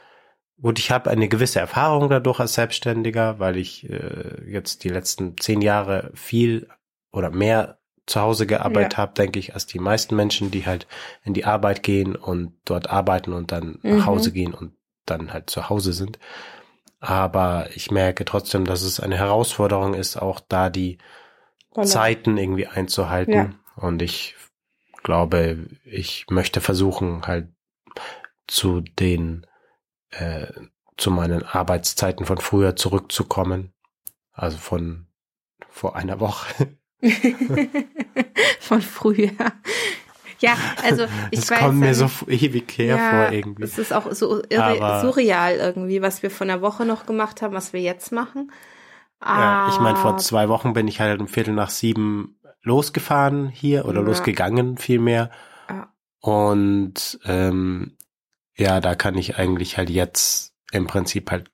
gut, 0.62 0.78
ich 0.78 0.92
habe 0.92 1.10
eine 1.10 1.28
gewisse 1.28 1.58
Erfahrung 1.58 2.08
dadurch 2.08 2.38
als 2.38 2.54
Selbstständiger, 2.54 3.40
weil 3.40 3.56
ich 3.56 3.90
äh, 3.90 4.48
jetzt 4.48 4.84
die 4.84 4.88
letzten 4.88 5.36
zehn 5.38 5.60
Jahre 5.60 6.12
viel 6.14 6.68
oder 7.12 7.30
mehr 7.30 7.78
zu 8.06 8.20
Hause 8.20 8.46
gearbeitet 8.46 8.94
Ja. 8.94 8.98
habe, 8.98 9.14
denke 9.14 9.40
ich, 9.40 9.54
als 9.54 9.66
die 9.66 9.80
meisten 9.80 10.14
Menschen, 10.14 10.52
die 10.52 10.64
halt 10.64 10.86
in 11.24 11.34
die 11.34 11.44
Arbeit 11.44 11.82
gehen 11.82 12.14
und 12.14 12.54
dort 12.64 12.88
arbeiten 12.90 13.32
und 13.32 13.50
dann 13.50 13.80
Mhm. 13.82 13.96
nach 13.96 14.06
Hause 14.06 14.30
gehen 14.32 14.54
und 14.54 14.74
dann 15.06 15.32
halt 15.32 15.50
zu 15.50 15.68
Hause 15.70 15.92
sind. 15.92 16.20
Aber 17.00 17.68
ich 17.74 17.90
merke 17.90 18.24
trotzdem, 18.24 18.64
dass 18.64 18.82
es 18.82 19.00
eine 19.00 19.16
Herausforderung 19.18 19.94
ist, 19.94 20.16
auch 20.16 20.40
da 20.40 20.70
die 20.70 20.98
Genau. 21.74 21.86
Zeiten 21.86 22.36
irgendwie 22.38 22.66
einzuhalten. 22.68 23.32
Ja. 23.34 23.50
Und 23.76 24.02
ich 24.02 24.36
glaube, 25.08 25.68
ich 25.86 26.26
möchte 26.28 26.60
versuchen, 26.60 27.26
halt 27.26 27.48
zu 28.46 28.80
den, 28.80 29.46
äh, 30.10 30.48
zu 30.98 31.10
meinen 31.10 31.42
Arbeitszeiten 31.44 32.26
von 32.26 32.36
früher 32.36 32.76
zurückzukommen. 32.76 33.72
Also 34.32 34.58
von 34.58 35.06
vor 35.70 35.96
einer 35.96 36.20
Woche. 36.20 36.76
Von 38.60 38.82
früher. 38.82 39.30
Ja, 40.40 40.56
also 40.82 41.04
ich 41.30 41.40
das 41.40 41.50
weiß. 41.50 41.58
kommt 41.60 41.78
mir 41.78 41.94
so 41.94 42.10
ewig 42.26 42.76
her 42.76 42.96
ja, 42.96 43.10
vor 43.10 43.32
irgendwie. 43.32 43.62
Es 43.62 43.78
ist 43.78 43.92
auch 43.92 44.12
so 44.12 44.42
irre, 44.48 45.00
surreal 45.00 45.54
irgendwie, 45.54 46.02
was 46.02 46.22
wir 46.22 46.30
von 46.30 46.48
der 46.48 46.60
Woche 46.60 46.84
noch 46.84 47.06
gemacht 47.06 47.40
haben, 47.40 47.54
was 47.54 47.72
wir 47.72 47.80
jetzt 47.80 48.12
machen. 48.12 48.50
Ja, 49.22 49.70
ich 49.72 49.80
meine, 49.80 49.96
vor 49.96 50.18
zwei 50.18 50.48
Wochen 50.48 50.74
bin 50.74 50.86
ich 50.86 51.00
halt 51.00 51.20
um 51.20 51.28
Viertel 51.28 51.54
nach 51.54 51.70
sieben 51.70 52.37
losgefahren 52.62 53.48
hier 53.48 53.84
oder 53.84 54.00
Ja. 54.00 54.06
losgegangen 54.06 54.76
vielmehr. 54.78 55.30
Ja. 55.68 55.92
Und 56.20 57.18
ähm, 57.24 57.96
ja, 58.56 58.80
da 58.80 58.94
kann 58.94 59.16
ich 59.16 59.36
eigentlich 59.38 59.76
halt 59.78 59.90
jetzt 59.90 60.54
im 60.72 60.86
Prinzip 60.86 61.30
halt 61.30 61.50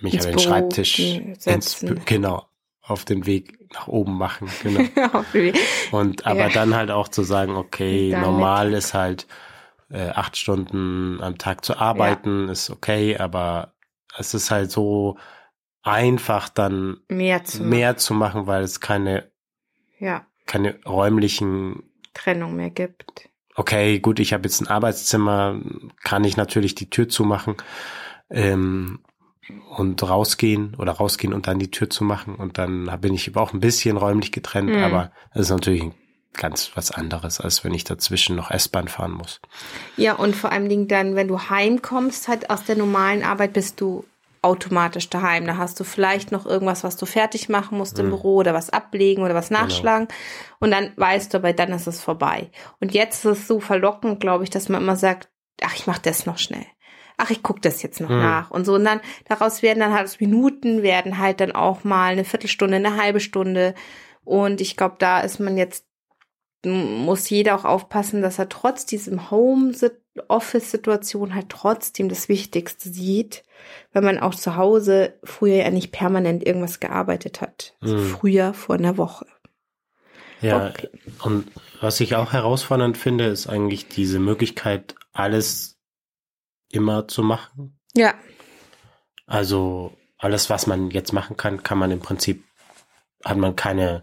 mich 0.00 0.14
Ins 0.14 0.24
an 0.24 0.30
den 0.30 0.36
Büro 0.36 0.48
Schreibtisch 0.48 0.98
ins, 1.44 1.84
genau 2.06 2.46
auf 2.82 3.04
den 3.04 3.26
Weg 3.26 3.72
nach 3.72 3.86
oben 3.86 4.16
machen, 4.16 4.48
genau. 4.62 4.80
Und 5.92 6.26
aber 6.26 6.46
Ja. 6.46 6.48
dann 6.48 6.74
halt 6.74 6.90
auch 6.90 7.08
zu 7.08 7.22
sagen, 7.22 7.54
okay, 7.56 8.10
Damit. 8.10 8.26
normal 8.26 8.72
ist 8.72 8.94
halt 8.94 9.26
äh, 9.90 10.08
acht 10.08 10.36
Stunden 10.36 11.20
am 11.22 11.38
Tag 11.38 11.64
zu 11.64 11.76
arbeiten, 11.76 12.48
ist 12.48 12.70
okay, 12.70 13.16
aber 13.18 13.74
es 14.16 14.34
ist 14.34 14.50
halt 14.50 14.70
so 14.70 15.18
einfach 15.82 16.48
dann 16.48 17.00
mehr 17.08 17.44
zu 17.44 17.62
mehr 17.62 17.96
zu 17.96 18.14
machen, 18.14 18.46
weil 18.46 18.62
es 18.62 18.80
keine, 18.80 19.12
machen. 19.14 19.30
Ja, 19.98 20.26
keine 20.50 20.78
räumlichen, 20.84 21.82
Trennung 22.12 22.56
mehr 22.56 22.70
gibt. 22.70 23.28
okay, 23.54 24.00
gut, 24.00 24.18
ich 24.20 24.32
habe 24.32 24.44
jetzt 24.44 24.60
ein 24.60 24.66
Arbeitszimmer, 24.68 25.60
kann 26.02 26.24
ich 26.24 26.36
natürlich 26.36 26.74
die 26.74 26.90
Tür 26.90 27.08
zumachen 27.08 27.54
ähm, 28.30 29.00
und 29.76 30.02
rausgehen 30.02 30.74
oder 30.76 30.92
rausgehen 30.92 31.32
und 31.32 31.46
dann 31.46 31.58
die 31.58 31.70
Tür 31.70 31.88
zumachen 31.88 32.34
und 32.34 32.58
dann 32.58 32.90
bin 33.00 33.14
ich 33.14 33.36
auch 33.36 33.52
ein 33.52 33.60
bisschen 33.60 33.96
räumlich 33.96 34.32
getrennt, 34.32 34.70
Mhm. 34.70 34.82
aber 34.82 35.12
es 35.34 35.42
ist 35.42 35.50
natürlich 35.50 35.84
ganz 36.32 36.70
was 36.74 36.90
anderes, 36.90 37.40
als 37.40 37.64
wenn 37.64 37.74
ich 37.74 37.84
dazwischen 37.84 38.36
noch 38.36 38.50
S-Bahn 38.50 38.88
fahren 38.88 39.12
muss. 39.12 39.40
Ja, 39.96 40.14
und 40.14 40.36
vor 40.36 40.52
allen 40.52 40.68
Dingen 40.68 40.86
dann, 40.88 41.16
wenn 41.16 41.26
du 41.28 41.38
heimkommst, 41.50 42.28
halt 42.28 42.50
aus 42.50 42.64
der 42.64 42.76
normalen 42.76 43.22
Arbeit, 43.24 43.52
bist 43.52 43.80
du 43.80 44.04
automatisch 44.42 45.10
daheim. 45.10 45.46
Da 45.46 45.56
hast 45.56 45.78
du 45.80 45.84
vielleicht 45.84 46.32
noch 46.32 46.46
irgendwas, 46.46 46.82
was 46.84 46.96
du 46.96 47.06
fertig 47.06 47.48
machen 47.48 47.76
musst 47.78 47.98
im 47.98 48.08
Büro 48.08 48.36
oder 48.36 48.54
was 48.54 48.70
ablegen 48.70 49.22
oder 49.22 49.34
was 49.34 49.50
nachschlagen. 49.50 50.08
Und 50.60 50.70
dann 50.70 50.92
weißt 50.96 51.32
du, 51.32 51.38
aber 51.38 51.52
dann 51.52 51.72
ist 51.72 51.86
es 51.86 52.00
vorbei. 52.00 52.50
Und 52.80 52.94
jetzt 52.94 53.24
ist 53.24 53.40
es 53.40 53.46
so 53.48 53.60
verlockend, 53.60 54.20
glaube 54.20 54.44
ich, 54.44 54.50
dass 54.50 54.68
man 54.68 54.82
immer 54.82 54.96
sagt, 54.96 55.28
ach, 55.62 55.74
ich 55.74 55.86
mache 55.86 56.02
das 56.02 56.26
noch 56.26 56.38
schnell. 56.38 56.66
Ach, 57.18 57.30
ich 57.30 57.42
gucke 57.42 57.60
das 57.60 57.82
jetzt 57.82 58.00
noch 58.00 58.08
Hm. 58.08 58.18
nach. 58.20 58.50
Und 58.50 58.64
so, 58.64 58.74
und 58.76 58.84
dann, 58.84 59.00
daraus 59.28 59.62
werden 59.62 59.80
dann 59.80 59.92
halt 59.92 60.20
Minuten, 60.20 60.82
werden 60.82 61.18
halt 61.18 61.40
dann 61.40 61.52
auch 61.52 61.84
mal 61.84 62.12
eine 62.12 62.24
Viertelstunde, 62.24 62.76
eine 62.76 62.96
halbe 62.96 63.20
Stunde. 63.20 63.74
Und 64.24 64.62
ich 64.62 64.76
glaube, 64.76 64.96
da 64.98 65.20
ist 65.20 65.38
man 65.38 65.58
jetzt 65.58 65.84
muss 66.64 67.30
jeder 67.30 67.54
auch 67.54 67.64
aufpassen, 67.64 68.22
dass 68.22 68.38
er 68.38 68.48
trotz 68.48 68.84
diesem 68.84 69.30
Home-Office-Situation 70.20 71.34
halt 71.34 71.48
trotzdem 71.48 72.08
das 72.08 72.28
Wichtigste 72.28 72.88
sieht, 72.88 73.44
weil 73.92 74.02
man 74.02 74.18
auch 74.18 74.34
zu 74.34 74.56
Hause 74.56 75.14
früher 75.24 75.56
ja 75.56 75.70
nicht 75.70 75.92
permanent 75.92 76.46
irgendwas 76.46 76.80
gearbeitet 76.80 77.40
hat. 77.40 77.74
Also 77.80 77.96
Mhm. 77.96 78.04
früher 78.06 78.54
vor 78.54 78.76
einer 78.76 78.96
Woche. 78.96 79.26
Ja, 80.40 80.68
Okay. 80.68 80.88
und 81.22 81.50
was 81.80 82.00
ich 82.00 82.14
auch 82.16 82.32
herausfordernd 82.32 82.96
finde, 82.96 83.26
ist 83.26 83.46
eigentlich 83.46 83.88
diese 83.88 84.18
Möglichkeit, 84.18 84.94
alles 85.12 85.78
immer 86.70 87.08
zu 87.08 87.22
machen. 87.22 87.78
Ja, 87.94 88.14
Also 89.26 89.96
alles, 90.18 90.50
was 90.50 90.66
man 90.66 90.90
jetzt 90.90 91.12
machen 91.12 91.36
kann, 91.36 91.62
kann 91.62 91.78
man 91.78 91.90
im 91.90 92.00
Prinzip, 92.00 92.44
hat 93.24 93.36
man 93.38 93.54
keine 93.56 94.02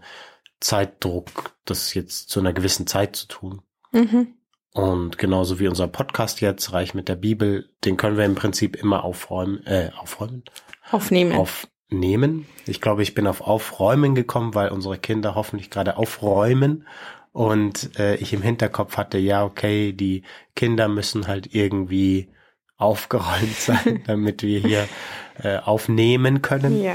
Zeitdruck, 0.60 1.54
das 1.64 1.92
jetzt 1.94 2.30
zu 2.30 2.40
einer 2.40 2.52
gewissen 2.52 2.86
Zeit 2.86 3.14
zu 3.16 3.26
tun. 3.28 3.62
mhm. 3.92 4.34
Und 4.78 5.18
genauso 5.18 5.58
wie 5.58 5.66
unser 5.66 5.88
Podcast 5.88 6.40
jetzt, 6.40 6.72
Reich 6.72 6.94
mit 6.94 7.08
der 7.08 7.16
Bibel, 7.16 7.68
den 7.84 7.96
können 7.96 8.16
wir 8.16 8.24
im 8.24 8.36
Prinzip 8.36 8.76
immer 8.76 9.02
aufräumen, 9.02 9.66
äh, 9.66 9.90
aufräumen, 9.98 10.44
aufnehmen. 10.92 11.32
aufnehmen. 11.32 12.46
Ich 12.64 12.80
glaube, 12.80 13.02
ich 13.02 13.12
bin 13.12 13.26
auf 13.26 13.40
Aufräumen 13.40 14.14
gekommen, 14.14 14.54
weil 14.54 14.68
unsere 14.68 14.96
Kinder 14.96 15.34
hoffentlich 15.34 15.70
gerade 15.70 15.96
aufräumen. 15.96 16.86
Und 17.32 17.98
äh, 17.98 18.14
ich 18.16 18.32
im 18.32 18.40
Hinterkopf 18.40 18.96
hatte, 18.96 19.18
ja, 19.18 19.44
okay, 19.44 19.92
die 19.92 20.22
Kinder 20.54 20.86
müssen 20.86 21.26
halt 21.26 21.56
irgendwie 21.56 22.28
aufgeräumt 22.76 23.54
sein, 23.58 24.04
damit 24.06 24.44
wir 24.44 24.60
hier 24.60 24.88
äh, 25.42 25.56
aufnehmen 25.56 26.40
können. 26.40 26.80
ja. 26.80 26.94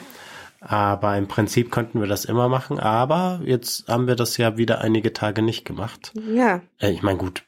Aber 0.62 1.18
im 1.18 1.28
Prinzip 1.28 1.70
könnten 1.70 2.00
wir 2.00 2.08
das 2.08 2.24
immer 2.24 2.48
machen. 2.48 2.80
Aber 2.80 3.42
jetzt 3.44 3.90
haben 3.90 4.08
wir 4.08 4.16
das 4.16 4.38
ja 4.38 4.56
wieder 4.56 4.80
einige 4.80 5.12
Tage 5.12 5.42
nicht 5.42 5.66
gemacht. 5.66 6.14
Ja. 6.34 6.62
Äh, 6.80 6.92
ich 6.92 7.02
meine, 7.02 7.18
gut. 7.18 7.44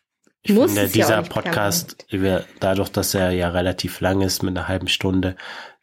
Ich 0.47 0.53
Muss 0.53 0.73
finde, 0.73 0.81
ja 0.83 0.87
dieser 0.93 1.21
nicht 1.21 1.31
Podcast, 1.31 2.05
wir, 2.11 2.45
dadurch, 2.59 2.89
dass 2.89 3.15
er 3.15 3.31
ja 3.31 3.49
relativ 3.49 3.99
lang 3.99 4.21
ist 4.21 4.43
mit 4.43 4.55
einer 4.55 4.67
halben 4.67 4.87
Stunde, 4.87 5.35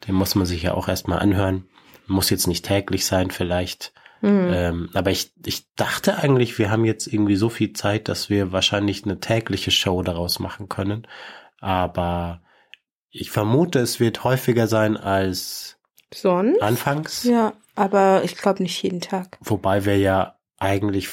den 0.07 0.15
muss 0.15 0.35
man 0.35 0.45
sich 0.45 0.63
ja 0.63 0.73
auch 0.73 0.87
erstmal 0.87 1.19
anhören. 1.19 1.67
Muss 2.07 2.29
jetzt 2.29 2.47
nicht 2.47 2.63
täglich 2.63 3.05
sein, 3.05 3.29
vielleicht. 3.29 3.91
Mhm. 4.21 4.51
Ähm, 4.53 4.89
aber 4.93 5.11
ich, 5.11 5.33
ich 5.45 5.65
dachte 5.75 6.17
eigentlich, 6.17 6.57
wir 6.59 6.71
haben 6.71 6.85
jetzt 6.85 7.07
irgendwie 7.07 7.35
so 7.35 7.49
viel 7.49 7.73
Zeit, 7.73 8.07
dass 8.07 8.29
wir 8.29 8.53
wahrscheinlich 8.53 9.03
eine 9.03 9.19
tägliche 9.19 9.69
Show 9.69 10.01
daraus 10.01 10.39
machen 10.39 10.69
können. 10.69 11.07
Aber 11.59 12.41
ich 13.09 13.31
vermute, 13.31 13.79
es 13.79 13.99
wird 13.99 14.23
häufiger 14.23 14.67
sein 14.67 14.95
als 14.95 15.77
Sonst? 16.13 16.61
anfangs. 16.61 17.25
Ja, 17.25 17.51
aber 17.75 18.21
ich 18.23 18.37
glaube 18.37 18.63
nicht 18.63 18.81
jeden 18.81 19.01
Tag. 19.01 19.37
Wobei 19.41 19.83
wir 19.83 19.97
ja 19.97 20.37
eigentlich 20.57 21.09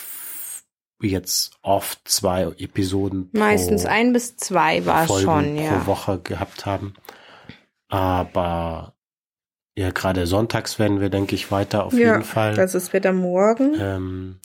jetzt 1.09 1.53
oft 1.63 2.01
zwei 2.07 2.43
Episoden 2.59 3.31
Meistens 3.33 3.83
pro, 3.85 3.91
ein 3.91 4.13
bis 4.13 4.37
zwei 4.37 4.85
war 4.87 5.07
Folgen 5.07 5.25
schon, 5.25 5.57
pro 5.57 5.63
ja. 5.63 5.87
Woche 5.87 6.19
gehabt 6.19 6.67
haben. 6.67 6.95
Aber 7.89 8.95
ja, 9.77 9.91
gerade 9.91 10.27
sonntags 10.27 10.79
werden 10.79 11.01
wir, 11.01 11.09
denke 11.11 11.35
ich, 11.35 11.51
weiter 11.51 11.85
auf 11.85 11.93
Ja, 11.95 12.13
jeden 12.13 12.25
Fall. 12.25 12.55
Das 12.55 12.75
ist 12.75 12.93
wieder 12.93 13.13
morgen. 13.13 13.75
Ähm, 13.81 14.41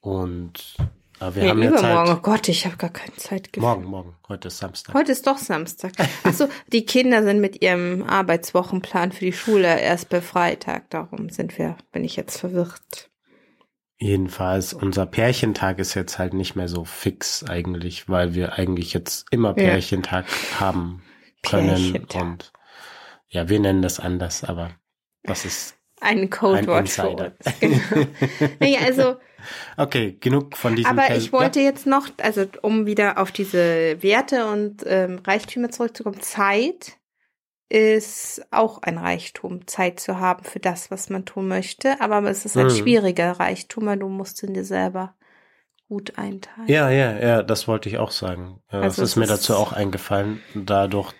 und 0.00 0.76
aber 1.20 1.36
wir 1.36 1.42
nee, 1.44 1.48
haben 1.50 1.62
jetzt 1.62 1.78
übermorgen. 1.78 2.08
halt 2.08 2.18
Oh 2.18 2.22
Gott, 2.22 2.48
ich 2.48 2.66
habe 2.66 2.76
gar 2.76 2.90
keine 2.90 3.14
Zeit 3.14 3.52
gefunden. 3.52 3.84
morgen, 3.84 3.90
morgen, 3.90 4.16
heute 4.28 4.48
ist 4.48 4.58
Samstag. 4.58 4.94
Heute 4.94 5.12
ist 5.12 5.26
doch 5.26 5.38
Samstag. 5.38 5.92
Achso, 6.24 6.48
die 6.72 6.84
Kinder 6.84 7.22
sind 7.22 7.40
mit 7.40 7.62
ihrem 7.62 8.02
Arbeitswochenplan 8.02 9.12
für 9.12 9.24
die 9.24 9.32
Schule 9.32 9.78
erst 9.80 10.08
bei 10.08 10.20
Freitag. 10.20 10.90
Darum 10.90 11.28
sind 11.30 11.56
wir, 11.58 11.76
bin 11.92 12.02
ich 12.02 12.16
jetzt 12.16 12.38
verwirrt. 12.40 13.11
Jedenfalls, 14.02 14.74
unser 14.74 15.06
Pärchentag 15.06 15.78
ist 15.78 15.94
jetzt 15.94 16.18
halt 16.18 16.34
nicht 16.34 16.56
mehr 16.56 16.66
so 16.66 16.84
fix 16.84 17.44
eigentlich, 17.44 18.08
weil 18.08 18.34
wir 18.34 18.54
eigentlich 18.54 18.92
jetzt 18.92 19.26
immer 19.30 19.54
Pärchentag 19.54 20.24
ja. 20.28 20.60
haben 20.60 21.04
können. 21.44 21.68
Pärchentag. 21.68 22.20
Und 22.20 22.52
ja, 23.28 23.48
wir 23.48 23.60
nennen 23.60 23.80
das 23.80 24.00
anders, 24.00 24.42
aber 24.42 24.70
das 25.22 25.44
ist 25.44 25.76
ein 26.00 26.30
Codewort 26.30 26.88
für 26.88 27.10
uns. 27.10 27.44
Genau. 27.60 28.06
naja, 28.58 28.80
also. 28.84 29.16
Okay, 29.76 30.16
genug 30.20 30.56
von 30.56 30.76
diesem. 30.76 30.90
Aber 30.90 31.08
Kel 31.08 31.18
ich 31.18 31.32
wollte 31.32 31.58
ja. 31.58 31.66
jetzt 31.66 31.84
noch, 31.84 32.08
also 32.20 32.46
um 32.62 32.86
wieder 32.86 33.18
auf 33.18 33.32
diese 33.32 34.00
Werte 34.00 34.46
und 34.46 34.84
ähm, 34.86 35.20
Reichtümer 35.24 35.70
zurückzukommen, 35.70 36.20
Zeit 36.20 36.96
ist 37.72 38.42
auch 38.50 38.82
ein 38.82 38.98
Reichtum, 38.98 39.66
Zeit 39.66 39.98
zu 39.98 40.20
haben 40.20 40.44
für 40.44 40.60
das, 40.60 40.90
was 40.90 41.08
man 41.08 41.24
tun 41.24 41.48
möchte. 41.48 41.98
Aber 42.02 42.22
es 42.28 42.44
ist 42.44 42.54
ein 42.58 42.68
hm. 42.68 42.76
schwieriger 42.76 43.32
Reichtum, 43.32 43.86
weil 43.86 43.98
du 43.98 44.08
musst 44.08 44.42
ihn 44.42 44.52
dir 44.52 44.64
selber 44.64 45.14
gut 45.88 46.18
einteilen. 46.18 46.68
Ja, 46.68 46.90
ja, 46.90 47.18
ja, 47.18 47.42
das 47.42 47.66
wollte 47.68 47.88
ich 47.88 47.96
auch 47.96 48.10
sagen. 48.10 48.60
Also 48.68 49.00
das 49.00 49.10
ist 49.10 49.16
mir 49.16 49.26
dazu 49.26 49.56
auch 49.56 49.72
eingefallen. 49.72 50.42
Dadurch, 50.54 51.14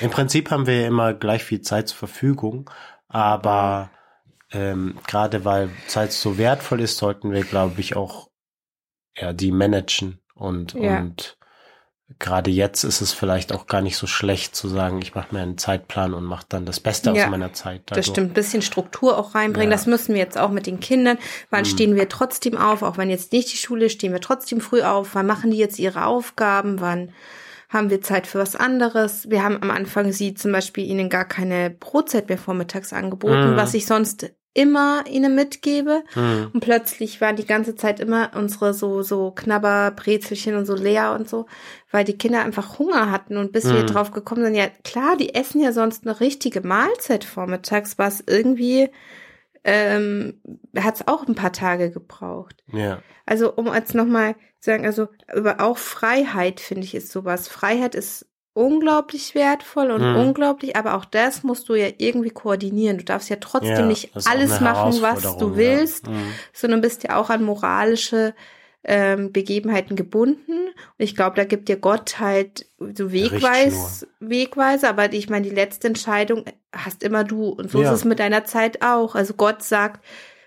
im 0.00 0.10
Prinzip 0.10 0.52
haben 0.52 0.68
wir 0.68 0.82
ja 0.82 0.86
immer 0.86 1.12
gleich 1.12 1.42
viel 1.42 1.60
Zeit 1.60 1.88
zur 1.88 1.98
Verfügung, 1.98 2.70
aber 3.08 3.90
ähm, 4.52 4.96
gerade 5.08 5.44
weil 5.44 5.70
Zeit 5.88 6.12
so 6.12 6.38
wertvoll 6.38 6.82
ist, 6.82 6.98
sollten 6.98 7.32
wir, 7.32 7.42
glaube 7.42 7.80
ich, 7.80 7.96
auch 7.96 8.30
ja, 9.16 9.32
die 9.32 9.50
managen 9.50 10.20
und, 10.34 10.74
ja. 10.74 11.00
und 11.00 11.36
gerade 12.18 12.50
jetzt 12.50 12.84
ist 12.84 13.00
es 13.00 13.12
vielleicht 13.12 13.52
auch 13.52 13.66
gar 13.66 13.80
nicht 13.80 13.96
so 13.96 14.06
schlecht 14.06 14.54
zu 14.54 14.68
sagen, 14.68 15.00
ich 15.02 15.14
mache 15.14 15.34
mir 15.34 15.42
einen 15.42 15.58
Zeitplan 15.58 16.14
und 16.14 16.24
mache 16.24 16.46
dann 16.48 16.66
das 16.66 16.80
Beste 16.80 17.10
ja, 17.10 17.24
aus 17.24 17.30
meiner 17.30 17.52
Zeit. 17.52 17.82
Dadurch. 17.86 18.06
Das 18.06 18.12
stimmt, 18.12 18.30
ein 18.30 18.34
bisschen 18.34 18.62
Struktur 18.62 19.18
auch 19.18 19.34
reinbringen. 19.34 19.70
Ja. 19.70 19.76
Das 19.76 19.86
müssen 19.86 20.14
wir 20.14 20.20
jetzt 20.20 20.38
auch 20.38 20.50
mit 20.50 20.66
den 20.66 20.80
Kindern. 20.80 21.18
Wann 21.50 21.62
mhm. 21.62 21.66
stehen 21.66 21.94
wir 21.96 22.08
trotzdem 22.08 22.56
auf? 22.56 22.82
Auch 22.82 22.98
wenn 22.98 23.10
jetzt 23.10 23.32
nicht 23.32 23.52
die 23.52 23.56
Schule 23.56 23.90
stehen 23.90 24.12
wir 24.12 24.20
trotzdem 24.20 24.60
früh 24.60 24.82
auf. 24.82 25.14
Wann 25.14 25.26
machen 25.26 25.50
die 25.50 25.58
jetzt 25.58 25.78
ihre 25.78 26.06
Aufgaben? 26.06 26.80
Wann 26.80 27.12
haben 27.68 27.90
wir 27.90 28.00
Zeit 28.00 28.26
für 28.26 28.38
was 28.38 28.56
anderes? 28.56 29.28
Wir 29.30 29.42
haben 29.42 29.62
am 29.62 29.70
Anfang 29.70 30.12
sie 30.12 30.34
zum 30.34 30.52
Beispiel 30.52 30.84
ihnen 30.84 31.08
gar 31.08 31.24
keine 31.24 31.70
Brotzeit 31.70 32.28
mehr 32.28 32.38
vormittags 32.38 32.92
angeboten, 32.92 33.52
mhm. 33.52 33.56
was 33.56 33.74
ich 33.74 33.86
sonst 33.86 34.32
immer 34.54 35.04
ihnen 35.08 35.34
mitgebe. 35.34 36.04
Mhm. 36.14 36.50
Und 36.54 36.60
plötzlich 36.60 37.20
waren 37.20 37.36
die 37.36 37.46
ganze 37.46 37.74
Zeit 37.74 38.00
immer 38.00 38.30
unsere 38.34 38.72
so, 38.72 39.02
so 39.02 39.32
Knabberbrezelchen 39.32 40.56
und 40.56 40.64
so 40.64 40.74
leer 40.74 41.12
und 41.12 41.28
so, 41.28 41.46
weil 41.90 42.04
die 42.04 42.16
Kinder 42.16 42.42
einfach 42.42 42.78
Hunger 42.78 43.10
hatten. 43.10 43.36
Und 43.36 43.52
bis 43.52 43.64
mhm. 43.64 43.74
wir 43.74 43.82
drauf 43.84 44.12
gekommen 44.12 44.44
sind, 44.44 44.54
ja 44.54 44.68
klar, 44.84 45.16
die 45.16 45.34
essen 45.34 45.60
ja 45.60 45.72
sonst 45.72 46.06
eine 46.06 46.20
richtige 46.20 46.60
Mahlzeit 46.60 47.24
vormittags, 47.24 47.98
was 47.98 48.22
irgendwie 48.26 48.90
ähm, 49.64 50.40
hat 50.76 50.96
es 50.96 51.08
auch 51.08 51.26
ein 51.26 51.34
paar 51.34 51.52
Tage 51.52 51.90
gebraucht. 51.90 52.62
Ja. 52.72 53.00
Also 53.26 53.52
um 53.54 53.66
jetzt 53.74 53.94
nochmal 53.94 54.34
zu 54.60 54.70
sagen, 54.70 54.86
also 54.86 55.08
aber 55.26 55.60
auch 55.60 55.78
Freiheit 55.78 56.60
finde 56.60 56.84
ich 56.84 56.94
ist 56.94 57.10
sowas. 57.10 57.48
Freiheit 57.48 57.94
ist 57.94 58.26
unglaublich 58.54 59.34
wertvoll 59.34 59.90
und 59.90 60.00
mhm. 60.00 60.16
unglaublich, 60.16 60.76
aber 60.76 60.94
auch 60.94 61.04
das 61.04 61.42
musst 61.42 61.68
du 61.68 61.74
ja 61.74 61.88
irgendwie 61.98 62.30
koordinieren. 62.30 62.98
Du 62.98 63.04
darfst 63.04 63.28
ja 63.28 63.36
trotzdem 63.36 63.70
ja, 63.70 63.86
nicht 63.86 64.10
alles 64.26 64.60
machen, 64.60 65.02
was 65.02 65.36
du 65.36 65.56
willst, 65.56 66.06
ja. 66.06 66.12
mhm. 66.12 66.32
sondern 66.52 66.80
bist 66.80 67.02
ja 67.02 67.16
auch 67.16 67.30
an 67.30 67.44
moralische 67.44 68.32
ähm, 68.84 69.32
Begebenheiten 69.32 69.96
gebunden. 69.96 70.68
Und 70.68 70.98
ich 70.98 71.16
glaube, 71.16 71.36
da 71.36 71.44
gibt 71.44 71.68
dir 71.68 71.76
Gott 71.76 72.20
halt 72.20 72.66
so 72.78 73.12
Wegweis, 73.12 74.06
Wegweise, 74.20 74.88
aber 74.88 75.12
ich 75.12 75.28
meine, 75.28 75.48
die 75.48 75.54
letzte 75.54 75.88
Entscheidung 75.88 76.44
hast 76.72 77.02
immer 77.02 77.24
du. 77.24 77.48
Und 77.48 77.70
so 77.70 77.82
ja. 77.82 77.88
ist 77.88 77.98
es 77.98 78.04
mit 78.04 78.20
deiner 78.20 78.44
Zeit 78.44 78.82
auch. 78.82 79.16
Also 79.16 79.34
Gott 79.34 79.62
sagt, 79.62 80.04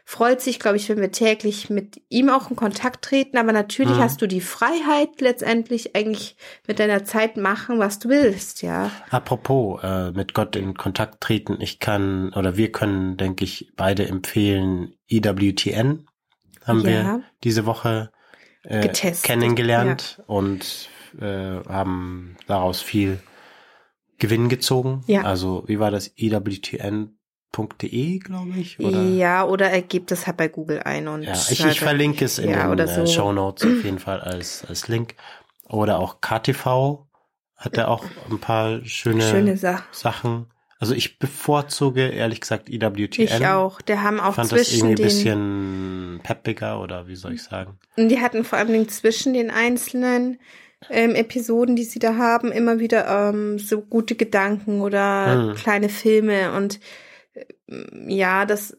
freut 0.09 0.39
sich, 0.39 0.57
glaube 0.61 0.77
ich, 0.77 0.87
wenn 0.87 1.01
wir 1.01 1.11
täglich 1.11 1.69
mit 1.69 2.01
ihm 2.07 2.29
auch 2.29 2.49
in 2.49 2.55
Kontakt 2.55 3.03
treten. 3.03 3.37
Aber 3.37 3.51
natürlich 3.51 3.97
mhm. 3.97 4.01
hast 4.01 4.21
du 4.21 4.27
die 4.27 4.39
Freiheit, 4.39 5.19
letztendlich 5.19 5.97
eigentlich 5.97 6.37
mit 6.65 6.79
deiner 6.79 7.03
Zeit 7.03 7.35
machen, 7.35 7.77
was 7.77 7.99
du 7.99 8.07
willst, 8.07 8.61
ja. 8.61 8.89
Apropos 9.09 9.83
äh, 9.83 10.11
mit 10.11 10.33
Gott 10.33 10.55
in 10.55 10.75
Kontakt 10.75 11.19
treten, 11.19 11.57
ich 11.59 11.79
kann 11.79 12.31
oder 12.33 12.55
wir 12.55 12.71
können, 12.71 13.17
denke 13.17 13.43
ich, 13.43 13.73
beide 13.75 14.07
empfehlen 14.07 14.93
EWTN. 15.09 16.07
Haben 16.63 16.79
ja. 16.79 16.85
wir 16.85 17.23
diese 17.43 17.65
Woche 17.65 18.09
äh, 18.63 18.87
kennengelernt 18.87 20.15
ja. 20.19 20.23
und 20.25 20.87
äh, 21.19 21.59
haben 21.67 22.37
daraus 22.47 22.81
viel 22.81 23.19
Gewinn 24.19 24.47
gezogen. 24.47 25.03
Ja. 25.07 25.23
Also 25.23 25.65
wie 25.67 25.79
war 25.79 25.91
das? 25.91 26.13
EWTN 26.15 27.16
De, 27.81 28.19
glaube 28.19 28.51
ich. 28.55 28.79
Oder? 28.79 29.01
Ja, 29.01 29.43
oder 29.43 29.71
er 29.71 29.81
gibt 29.81 30.11
es 30.11 30.27
halt 30.27 30.37
bei 30.37 30.47
Google 30.47 30.81
ein 30.83 31.07
und. 31.07 31.23
Ja, 31.23 31.33
ich, 31.33 31.65
ich 31.65 31.79
verlinke 31.79 32.23
es 32.23 32.37
in 32.37 32.51
ja, 32.51 32.75
den 32.75 32.87
äh, 32.87 32.87
so. 32.87 33.05
Show 33.07 33.33
Notes 33.33 33.65
auf 33.65 33.83
jeden 33.83 33.97
Fall 33.97 34.19
als, 34.19 34.63
als 34.65 34.87
Link. 34.87 35.15
Oder 35.67 35.99
auch 35.99 36.21
KTV 36.21 36.99
hat 37.55 37.77
er 37.77 37.89
auch 37.89 38.05
ein 38.29 38.39
paar 38.39 38.85
schöne, 38.85 39.23
schöne 39.23 39.57
Sa 39.57 39.81
Sachen. 39.91 40.45
Also 40.79 40.93
ich 40.93 41.17
bevorzuge 41.17 42.09
ehrlich 42.09 42.41
gesagt 42.41 42.69
EWTN. 42.69 43.23
Ich 43.23 43.47
auch. 43.47 43.81
Der 43.81 44.03
haben 44.03 44.19
auch 44.19 44.35
fand 44.35 44.49
zwischen 44.49 44.73
das 44.73 44.73
irgendwie 44.73 45.03
ein 45.03 45.05
bisschen 45.05 46.19
peppiger 46.21 46.79
oder 46.79 47.07
wie 47.07 47.15
soll 47.15 47.33
ich 47.33 47.43
sagen? 47.43 47.79
Und 47.97 48.09
die 48.09 48.21
hatten 48.21 48.43
vor 48.43 48.59
allem 48.59 48.87
zwischen 48.87 49.33
den 49.33 49.49
einzelnen 49.49 50.37
ähm, 50.91 51.15
Episoden, 51.15 51.75
die 51.75 51.83
sie 51.83 51.97
da 51.97 52.15
haben, 52.17 52.51
immer 52.51 52.77
wieder 52.77 53.29
ähm, 53.29 53.57
so 53.57 53.81
gute 53.81 54.15
Gedanken 54.15 54.81
oder 54.81 55.49
hm. 55.49 55.55
kleine 55.55 55.89
Filme 55.89 56.51
und 56.51 56.79
ja, 58.07 58.45
das 58.45 58.77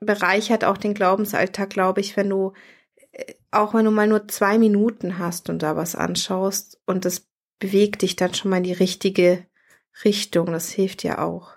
bereichert 0.00 0.64
auch 0.64 0.78
den 0.78 0.94
Glaubensalltag, 0.94 1.70
glaube 1.70 2.00
ich, 2.00 2.16
wenn 2.16 2.30
du, 2.30 2.52
äh, 3.12 3.34
auch 3.50 3.74
wenn 3.74 3.84
du 3.84 3.90
mal 3.90 4.06
nur 4.06 4.28
zwei 4.28 4.58
Minuten 4.58 5.18
hast 5.18 5.50
und 5.50 5.62
da 5.62 5.76
was 5.76 5.94
anschaust 5.94 6.80
und 6.86 7.04
das 7.04 7.26
bewegt 7.58 8.02
dich 8.02 8.16
dann 8.16 8.34
schon 8.34 8.50
mal 8.50 8.58
in 8.58 8.64
die 8.64 8.72
richtige 8.72 9.46
Richtung. 10.04 10.46
Das 10.46 10.70
hilft 10.70 11.02
ja 11.02 11.18
auch. 11.18 11.52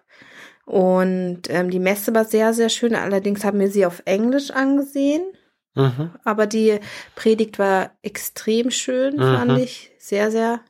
Und 0.66 1.50
ähm, 1.50 1.70
die 1.70 1.80
Messe 1.80 2.14
war 2.14 2.26
sehr, 2.26 2.54
sehr 2.54 2.70
schön. 2.70 2.96
Allerdings 2.96 3.44
haben 3.44 3.60
wir 3.60 3.70
sie 3.70 3.86
auf 3.86 4.02
Englisch 4.06 4.52
angesehen. 4.52 5.24
Mhm. 5.76 6.12
Aber 6.24 6.46
die 6.46 6.80
Predigt 7.16 7.60
war 7.60 7.92
extrem 8.02 8.70
schön, 8.70 9.16
mhm. 9.16 9.22
fand 9.22 9.58
ich. 9.60 9.92
Sehr, 9.98 10.32
sehr 10.32 10.62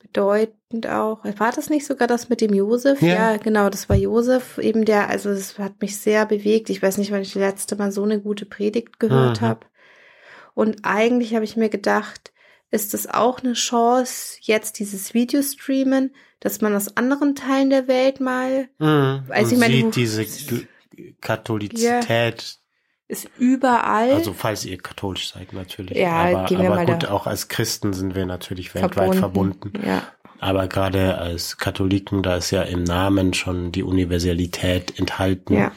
bedeutend 0.00 0.86
auch. 0.88 1.24
War 1.24 1.52
das 1.52 1.70
nicht 1.70 1.86
sogar 1.86 2.08
das 2.08 2.28
mit 2.28 2.40
dem 2.40 2.52
Josef? 2.52 3.00
Ja. 3.00 3.32
ja, 3.32 3.36
genau, 3.36 3.70
das 3.70 3.88
war 3.88 3.96
Josef, 3.96 4.58
eben 4.58 4.84
der, 4.84 5.08
also 5.08 5.30
es 5.30 5.58
hat 5.58 5.80
mich 5.80 5.96
sehr 5.96 6.26
bewegt. 6.26 6.70
Ich 6.70 6.82
weiß 6.82 6.98
nicht, 6.98 7.12
wann 7.12 7.22
ich 7.22 7.32
das 7.32 7.40
letzte 7.40 7.76
Mal 7.76 7.92
so 7.92 8.02
eine 8.02 8.20
gute 8.20 8.46
Predigt 8.46 8.98
gehört 8.98 9.40
habe. 9.40 9.66
Und 10.54 10.78
eigentlich 10.82 11.34
habe 11.34 11.44
ich 11.44 11.56
mir 11.56 11.68
gedacht, 11.68 12.32
ist 12.70 12.94
es 12.94 13.08
auch 13.08 13.40
eine 13.40 13.54
Chance, 13.54 14.38
jetzt 14.42 14.78
dieses 14.78 15.14
Video 15.14 15.42
streamen, 15.42 16.14
dass 16.40 16.60
man 16.60 16.74
aus 16.74 16.96
anderen 16.96 17.34
Teilen 17.34 17.70
der 17.70 17.88
Welt 17.88 18.20
mal, 18.20 18.68
mhm. 18.78 19.24
also 19.28 19.54
ich 19.54 19.60
meine, 19.60 19.74
sieht 19.74 19.96
diese 19.96 20.26
Katholizität, 21.20 22.59
ist 23.10 23.28
überall. 23.38 24.12
Also 24.12 24.32
falls 24.32 24.64
ihr 24.64 24.78
katholisch 24.78 25.32
seid 25.32 25.52
natürlich. 25.52 25.98
Ja, 25.98 26.12
aber, 26.12 26.44
gehen 26.46 26.60
wir 26.60 26.72
aber 26.72 26.84
mal 26.84 26.86
gut, 26.86 27.06
auch 27.06 27.26
als 27.26 27.48
Christen 27.48 27.92
sind 27.92 28.14
wir 28.14 28.24
natürlich 28.24 28.74
weltweit 28.74 29.16
verbunden. 29.16 29.70
verbunden. 29.70 29.86
Ja. 29.86 30.02
Aber 30.38 30.68
gerade 30.68 31.18
als 31.18 31.58
Katholiken, 31.58 32.22
da 32.22 32.36
ist 32.36 32.50
ja 32.50 32.62
im 32.62 32.84
Namen 32.84 33.34
schon 33.34 33.72
die 33.72 33.82
Universalität 33.82 34.98
enthalten. 34.98 35.54
Ja. 35.54 35.72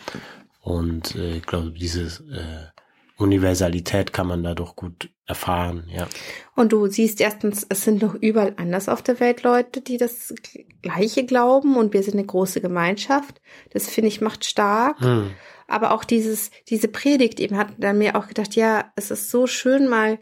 Und 0.62 1.16
äh, 1.16 1.38
ich 1.38 1.46
glaube, 1.46 1.72
diese 1.72 2.04
äh, 2.04 3.22
Universalität 3.22 4.14
kann 4.14 4.28
man 4.28 4.44
dadurch 4.44 4.76
gut 4.76 5.10
erfahren, 5.26 5.88
ja. 5.90 6.08
Und 6.56 6.74
du 6.74 6.88
siehst 6.88 7.22
erstens, 7.22 7.66
es 7.68 7.84
sind 7.84 8.02
noch 8.02 8.14
überall 8.14 8.54
anders 8.58 8.90
auf 8.90 9.02
der 9.02 9.22
Welt 9.22 9.44
Leute, 9.44 9.80
die 9.82 9.98
das 9.98 10.34
Gleiche 10.82 11.26
glauben 11.26 11.78
und 11.78 11.94
wir 11.94 12.04
sind 12.04 12.16
eine 12.16 12.26
große 12.26 12.60
Gemeinschaft. 12.60 13.42
Das 13.72 13.88
finde 13.90 14.10
ich 14.10 14.22
macht 14.22 14.46
stark. 14.46 15.00
Hm 15.00 15.32
aber 15.68 15.92
auch 15.92 16.04
dieses, 16.04 16.52
diese 16.70 16.88
Predigt 16.88 17.40
eben 17.40 17.58
hat 17.58 17.70
dann 17.78 17.98
mir 17.98 18.16
auch 18.16 18.28
gedacht, 18.28 18.56
ja, 18.56 18.92
es 18.96 19.12
ist 19.12 19.30
so 19.30 19.48
schön 19.48 19.88
mal 19.88 20.20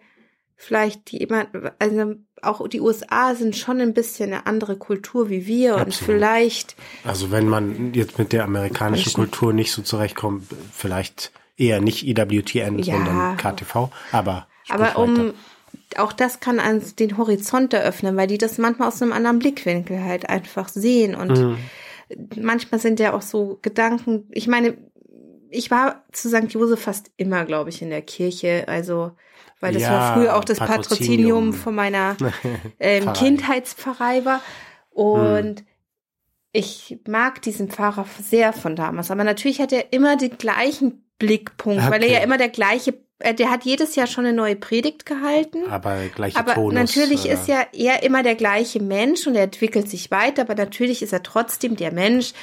vielleicht 0.61 1.11
jemand, 1.11 1.49
also 1.79 2.15
auch 2.41 2.67
die 2.67 2.81
USA 2.81 3.33
sind 3.33 3.55
schon 3.55 3.81
ein 3.81 3.93
bisschen 3.93 4.31
eine 4.31 4.45
andere 4.45 4.77
Kultur 4.77 5.29
wie 5.29 5.47
wir 5.47 5.75
Absolut. 5.75 5.87
und 5.87 6.05
vielleicht. 6.05 6.75
Also 7.03 7.31
wenn 7.31 7.47
man 7.47 7.93
jetzt 7.93 8.19
mit 8.19 8.31
der 8.31 8.43
amerikanischen 8.43 9.13
Kultur 9.13 9.53
nicht 9.53 9.71
so 9.71 9.81
zurechtkommt, 9.81 10.45
vielleicht 10.71 11.31
eher 11.57 11.81
nicht 11.81 12.05
EWTN, 12.05 12.79
ja. 12.79 12.95
sondern 12.95 13.37
KTV, 13.37 13.89
aber. 14.11 14.47
Aber 14.69 14.97
um, 14.97 15.17
weiter. 15.17 15.33
auch 15.97 16.13
das 16.13 16.39
kann 16.39 16.59
uns 16.59 16.95
den 16.95 17.17
Horizont 17.17 17.73
eröffnen, 17.73 18.15
weil 18.15 18.27
die 18.27 18.37
das 18.37 18.57
manchmal 18.57 18.87
aus 18.87 19.01
einem 19.01 19.13
anderen 19.13 19.39
Blickwinkel 19.39 20.03
halt 20.03 20.29
einfach 20.29 20.69
sehen 20.69 21.15
und 21.15 21.39
mhm. 21.39 21.57
manchmal 22.39 22.79
sind 22.79 22.99
ja 22.99 23.13
auch 23.13 23.23
so 23.23 23.59
Gedanken, 23.61 24.27
ich 24.31 24.47
meine, 24.47 24.77
ich 25.51 25.69
war 25.69 26.03
zu 26.11 26.29
St. 26.29 26.51
Josef 26.51 26.81
fast 26.81 27.11
immer, 27.17 27.45
glaube 27.45 27.69
ich, 27.69 27.81
in 27.81 27.89
der 27.89 28.01
Kirche. 28.01 28.67
Also, 28.67 29.11
weil 29.59 29.73
das 29.73 29.83
ja, 29.83 29.91
war 29.91 30.13
früher 30.15 30.35
auch 30.35 30.43
das 30.43 30.57
Patrozinium, 30.57 31.53
von 31.53 31.75
meiner 31.75 32.17
ähm, 32.79 33.13
Kindheitspfarrei 33.13 34.25
war. 34.25 34.41
Und 34.89 35.59
hm. 35.59 35.65
ich 36.53 36.99
mag 37.07 37.41
diesen 37.41 37.69
Pfarrer 37.69 38.05
sehr 38.21 38.53
von 38.53 38.75
damals. 38.75 39.11
Aber 39.11 39.23
natürlich 39.23 39.61
hat 39.61 39.71
er 39.71 39.93
immer 39.93 40.15
die 40.15 40.29
gleichen 40.29 41.05
Blickpunkt, 41.19 41.83
weil 41.83 42.01
er 42.01 42.07
Okay. 42.07 42.13
ja 42.13 42.19
immer 42.21 42.37
der 42.37 42.49
gleiche, 42.49 42.95
äh, 43.19 43.35
der 43.35 43.51
hat 43.51 43.63
jedes 43.63 43.95
Jahr 43.95 44.07
schon 44.07 44.25
eine 44.25 44.35
neue 44.35 44.55
Predigt 44.55 45.05
gehalten. 45.05 45.69
Aber 45.69 45.97
gleiche 46.15 46.39
Aber 46.39 46.55
Tonus, 46.55 46.73
natürlich 46.73 47.29
äh, 47.29 47.33
ist 47.33 47.47
ja 47.47 47.63
er 47.73 48.01
immer 48.03 48.23
der 48.23 48.35
gleiche 48.35 48.81
Mensch 48.81 49.27
und 49.27 49.35
er 49.35 49.43
entwickelt 49.43 49.87
sich 49.87 50.09
weiter, 50.09 50.41
aber 50.41 50.55
natürlich 50.55 51.03
ist 51.03 51.13
er 51.13 51.21
trotzdem 51.21 51.75
der 51.75 51.91
Mensch, 51.91 52.33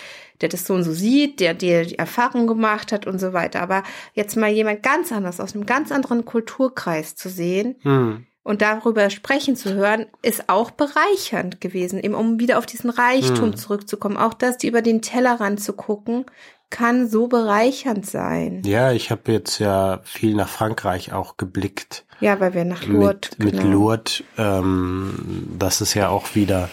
der 0.41 0.49
das 0.49 0.67
so 0.67 0.75
und 0.75 0.85
so 0.85 0.93
sieht, 0.93 1.41
der, 1.41 1.55
der 1.55 1.85
die 1.85 1.99
Erfahrung 1.99 2.47
gemacht 2.47 2.93
hat 2.93 3.07
und 3.07 3.19
so 3.19 3.33
weiter. 3.33 3.61
Aber 3.63 3.83
jetzt 4.15 4.37
mal 4.37 4.51
jemand 4.51 4.83
ganz 4.83 5.13
anders 5.13 5.41
aus 5.41 5.55
einem 5.55 5.67
ganz 5.67 5.91
anderen 5.93 6.25
Kulturkreis 6.25 7.17
zu 7.17 7.29
sehen 7.29 7.77
Hm. 7.83 8.27
und 8.43 8.63
darüber 8.63 9.11
sprechen 9.11 9.57
zu 9.57 9.75
hören, 9.75 10.07
ist 10.23 10.49
auch 10.49 10.71
bereichernd 10.71 11.61
gewesen, 11.61 11.99
eben 12.03 12.15
um 12.15 12.39
wieder 12.41 12.59
auf 12.59 12.67
diesen 12.67 12.91
Reichtum 12.91 13.51
Hm. 13.53 13.57
zurückzukommen. 13.57 14.17
Auch 14.17 14.35
das, 14.35 14.63
über 14.65 14.83
den 14.83 15.03
Tellerrand 15.03 15.61
zu 15.61 15.73
gucken, 15.73 16.25
kann 16.71 17.09
so 17.09 17.29
bereichernd 17.29 18.05
sein. 18.05 18.63
Ja, 18.67 18.93
ich 18.93 19.11
habe 19.11 19.33
jetzt 19.33 19.59
ja 19.59 20.01
viel 20.05 20.35
nach 20.35 20.49
Frankreich 20.51 21.13
auch 21.15 21.39
geblickt. 21.39 22.05
Ja, 22.21 22.41
weil 22.41 22.53
wir 22.53 22.65
nach 22.67 22.85
Lourdes. 22.85 23.39
mit, 23.39 23.53
mit 23.55 23.63
genau. 23.63 23.73
Lourdes. 23.73 24.23
Ähm, 24.37 25.49
das 25.59 25.81
ist 25.81 25.95
ja 25.95 26.09
auch 26.11 26.35
wieder 26.35 26.69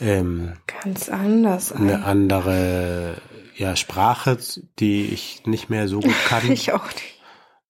ähm, 0.00 0.52
Ganz 0.82 1.08
anders. 1.08 1.72
eine 1.72 2.04
andere 2.04 3.16
ja, 3.56 3.76
Sprache, 3.76 4.38
die 4.78 5.06
ich 5.06 5.42
nicht 5.46 5.70
mehr 5.70 5.88
so 5.88 6.00
gut 6.00 6.14
kann. 6.28 6.50
Ich 6.50 6.72
auch 6.72 6.86
nicht. 6.86 7.16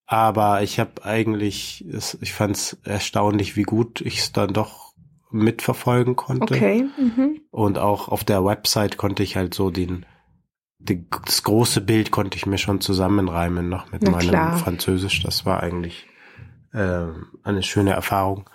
Aber 0.07 0.63
ich 0.63 0.79
habe 0.79 1.05
eigentlich, 1.05 1.85
ich 2.21 2.33
fand 2.33 2.57
es 2.57 2.79
erstaunlich, 2.85 3.57
wie 3.57 3.65
gut 3.65 4.01
ich 4.01 4.19
es 4.19 4.33
dann 4.33 4.53
doch 4.53 4.95
mitverfolgen 5.31 6.15
konnte. 6.15 6.55
Okay. 6.55 6.85
Mhm. 6.97 7.41
Und 7.51 7.79
auch 7.79 8.09
auf 8.09 8.23
der 8.23 8.45
Website 8.45 8.97
konnte 8.97 9.25
ich 9.25 9.37
halt 9.37 9.55
so 9.55 9.71
den, 9.71 10.07
die, 10.79 11.09
das 11.25 11.43
große 11.43 11.81
Bild 11.81 12.13
konnte 12.13 12.37
ich 12.37 12.47
mir 12.47 12.59
schon 12.59 12.81
zusammenreimen 12.81 13.69
noch 13.69 13.91
mit 13.91 14.03
Na 14.03 14.13
meinem 14.13 14.29
klar. 14.29 14.57
Französisch. 14.57 15.23
Das 15.25 15.45
war 15.45 15.61
eigentlich 15.61 16.07
äh, 16.73 17.07
eine 17.43 17.63
schöne 17.65 17.93
Erfahrung. 17.93 18.49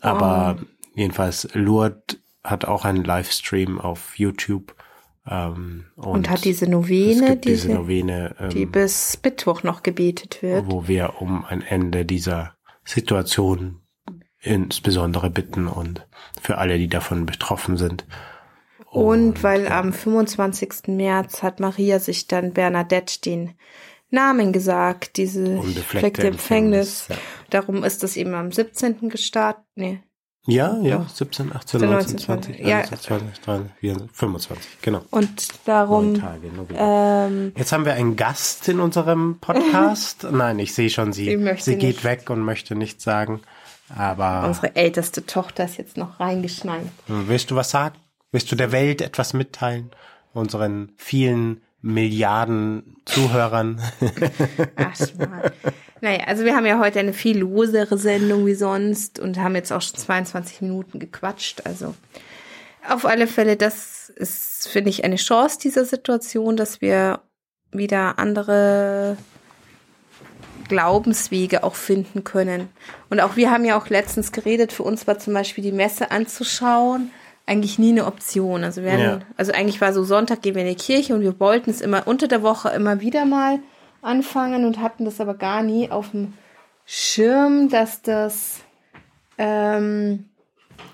Aber 0.00 0.58
jedenfalls, 0.94 1.48
Lourdes 1.54 2.18
hat 2.44 2.66
auch 2.66 2.84
einen 2.84 3.02
Livestream 3.02 3.80
auf 3.80 4.18
YouTube. 4.18 4.76
Ähm, 5.26 5.86
und, 5.96 6.04
Und, 6.04 6.30
hat 6.30 6.44
diese 6.44 6.66
es 6.66 6.70
Novene, 6.70 7.36
diese, 7.36 7.68
diese, 7.68 7.74
Novene, 7.74 8.36
ähm, 8.38 8.50
die 8.50 8.66
bis 8.66 9.18
Mittwoch 9.24 9.62
noch 9.62 9.82
gebetet 9.82 10.42
wird. 10.42 10.66
wo 10.66 10.86
wir 10.86 11.20
um 11.20 11.44
ein 11.46 11.62
Ende 11.62 12.04
dieser 12.04 12.54
Situation 12.84 13.80
insbesondere 14.40 15.30
bitten 15.30 15.66
und 15.66 16.06
für 16.42 16.58
alle, 16.58 16.78
die 16.78 16.88
davon 16.88 17.24
betroffen 17.24 17.78
sind. 17.78 18.04
Und 18.90 19.42
weil 19.42 19.66
am 19.68 19.92
25. 19.92 20.88
März 20.88 21.42
hat 21.42 21.58
Maria 21.58 21.98
sich 21.98 22.28
dann 22.28 22.52
Bernadette 22.52 23.20
den 23.22 23.54
Namen 24.10 24.52
gesagt, 24.52 25.16
diese 25.16 25.42
Unbefleckte 25.42 25.82
fleckte 25.82 26.26
Empfängnis. 26.28 27.08
Empfängnis, 27.08 27.08
ja. 27.08 27.16
Darum 27.50 27.82
ist 27.82 28.02
das 28.02 28.16
eben 28.16 28.34
am 28.34 28.52
17. 28.52 29.08
gestartet. 29.08 29.64
Nee, 29.74 30.02
Ja, 30.46 30.76
ja, 30.82 30.98
Doch. 30.98 31.08
17, 31.08 31.56
18, 31.56 31.80
19, 31.80 31.90
19, 31.90 32.18
20, 32.18 32.58
ja. 32.58 32.76
21, 32.80 33.06
20, 33.06 33.40
23, 33.40 33.72
24, 33.80 34.16
25, 34.16 34.82
genau. 34.82 35.02
und 35.10 35.48
darum, 35.64 36.20
Tage, 36.20 36.50
ähm, 36.76 37.52
Jetzt 37.56 37.72
haben 37.72 37.86
wir 37.86 37.94
einen 37.94 38.16
Gast 38.16 38.68
in 38.68 38.78
unserem 38.78 39.38
Podcast. 39.40 40.26
Nein, 40.30 40.58
ich 40.58 40.74
sehe 40.74 40.90
schon, 40.90 41.14
sie, 41.14 41.24
Sie 41.24 41.54
sie 41.60 41.76
geht 41.76 41.96
nicht. 41.96 42.04
weg 42.04 42.28
und 42.28 42.42
möchte 42.42 42.74
nichts 42.74 43.04
sagen. 43.04 43.40
Aber 43.96 44.46
unsere 44.46 44.76
älteste 44.76 45.24
Tochter 45.24 45.64
ist 45.64 45.78
jetzt 45.78 45.96
noch 45.96 46.20
reingeschneit. 46.20 46.84
willst 47.06 47.50
du 47.50 47.56
was 47.56 47.70
sagen? 47.70 47.96
Willst 48.30 48.50
du 48.52 48.56
der 48.56 48.70
Welt 48.72 49.00
etwas 49.00 49.32
mitteilen? 49.32 49.92
Unseren 50.34 50.92
vielen 50.96 51.62
Milliarden 51.80 52.96
Zuhörern? 53.06 53.80
Ach. 54.76 54.94
Naja, 56.00 56.24
also 56.26 56.44
wir 56.44 56.54
haben 56.56 56.66
ja 56.66 56.78
heute 56.78 56.98
eine 56.98 57.12
viel 57.12 57.38
losere 57.38 57.96
Sendung 57.98 58.46
wie 58.46 58.54
sonst 58.54 59.18
und 59.18 59.38
haben 59.38 59.54
jetzt 59.54 59.72
auch 59.72 59.80
schon 59.82 59.96
22 59.96 60.60
Minuten 60.62 60.98
gequatscht. 60.98 61.62
Also 61.64 61.94
auf 62.88 63.06
alle 63.06 63.26
Fälle, 63.26 63.56
das 63.56 64.10
ist, 64.10 64.68
finde 64.68 64.90
ich, 64.90 65.04
eine 65.04 65.16
Chance 65.16 65.58
dieser 65.62 65.84
Situation, 65.84 66.56
dass 66.56 66.80
wir 66.80 67.20
wieder 67.72 68.18
andere 68.18 69.16
Glaubenswege 70.68 71.64
auch 71.64 71.74
finden 71.74 72.24
können. 72.24 72.68
Und 73.10 73.20
auch 73.20 73.36
wir 73.36 73.50
haben 73.50 73.64
ja 73.64 73.78
auch 73.78 73.88
letztens 73.88 74.32
geredet, 74.32 74.72
für 74.72 74.82
uns 74.82 75.06
war 75.06 75.18
zum 75.18 75.34
Beispiel 75.34 75.64
die 75.64 75.72
Messe 75.72 76.10
anzuschauen 76.10 77.10
eigentlich 77.46 77.78
nie 77.78 77.90
eine 77.90 78.06
Option. 78.06 78.64
Also 78.64 78.82
wir 78.82 78.92
hatten, 78.92 79.02
Ja. 79.02 79.20
also 79.36 79.52
eigentlich 79.52 79.80
war 79.80 79.92
so 79.92 80.02
Sonntag 80.04 80.40
gehen 80.42 80.54
wir 80.54 80.62
in 80.62 80.68
die 80.68 80.74
Kirche 80.82 81.14
und 81.14 81.20
wir 81.20 81.38
wollten 81.40 81.70
es 81.70 81.80
immer 81.80 82.06
unter 82.06 82.26
der 82.26 82.42
Woche 82.42 82.70
immer 82.70 83.00
wieder 83.00 83.26
mal 83.26 83.58
anfangen 84.04 84.64
und 84.64 84.80
hatten 84.80 85.04
das 85.04 85.20
aber 85.20 85.34
gar 85.34 85.62
nie 85.62 85.90
auf 85.90 86.10
dem 86.10 86.34
Schirm, 86.84 87.68
dass 87.68 88.02
das 88.02 88.60
ähm, 89.38 90.26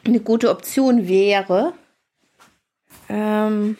eine 0.04 0.20
gute 0.20 0.50
Option 0.50 1.08
wäre. 1.08 1.72
Ähm, 3.08 3.76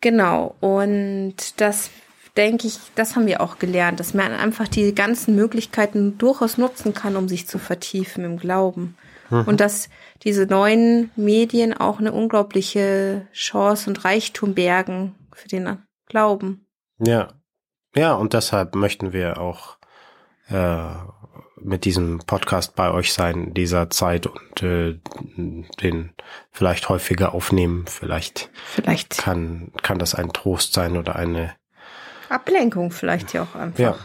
genau, 0.00 0.54
und 0.60 1.60
das 1.60 1.90
denke 2.36 2.66
ich, 2.66 2.78
das 2.94 3.16
haben 3.16 3.26
wir 3.26 3.40
auch 3.40 3.58
gelernt, 3.58 4.00
dass 4.00 4.14
man 4.14 4.32
einfach 4.32 4.68
die 4.68 4.94
ganzen 4.94 5.34
Möglichkeiten 5.34 6.18
durchaus 6.18 6.58
nutzen 6.58 6.94
kann, 6.94 7.16
um 7.16 7.28
sich 7.28 7.46
zu 7.46 7.58
vertiefen 7.58 8.24
im 8.24 8.38
Glauben. 8.38 8.96
Und 9.46 9.60
dass 9.60 9.88
diese 10.24 10.44
neuen 10.44 11.10
Medien 11.16 11.72
auch 11.72 11.98
eine 11.98 12.12
unglaubliche 12.12 13.26
Chance 13.32 13.88
und 13.88 14.04
Reichtum 14.04 14.54
bergen 14.54 15.14
für 15.32 15.48
den 15.48 15.78
Glauben. 16.06 16.66
Ja. 16.98 17.28
Ja, 17.94 18.14
und 18.14 18.32
deshalb 18.32 18.74
möchten 18.74 19.12
wir 19.12 19.38
auch 19.38 19.76
äh, 20.48 20.86
mit 21.56 21.84
diesem 21.84 22.18
Podcast 22.20 22.74
bei 22.74 22.90
euch 22.90 23.12
sein 23.12 23.48
in 23.48 23.54
dieser 23.54 23.90
Zeit 23.90 24.26
und 24.26 24.62
äh, 24.62 24.98
den 25.36 26.12
vielleicht 26.50 26.88
häufiger 26.88 27.34
aufnehmen. 27.34 27.84
Vielleicht 27.86 28.50
Vielleicht 28.64 29.18
kann, 29.18 29.72
kann 29.82 29.98
das 29.98 30.14
ein 30.14 30.32
Trost 30.32 30.72
sein 30.72 30.96
oder 30.96 31.16
eine, 31.16 31.54
Ablenkung 32.28 32.90
vielleicht 32.90 33.34
ja 33.34 33.42
auch 33.42 33.54
einfach. 33.54 33.78
ja, 33.78 33.96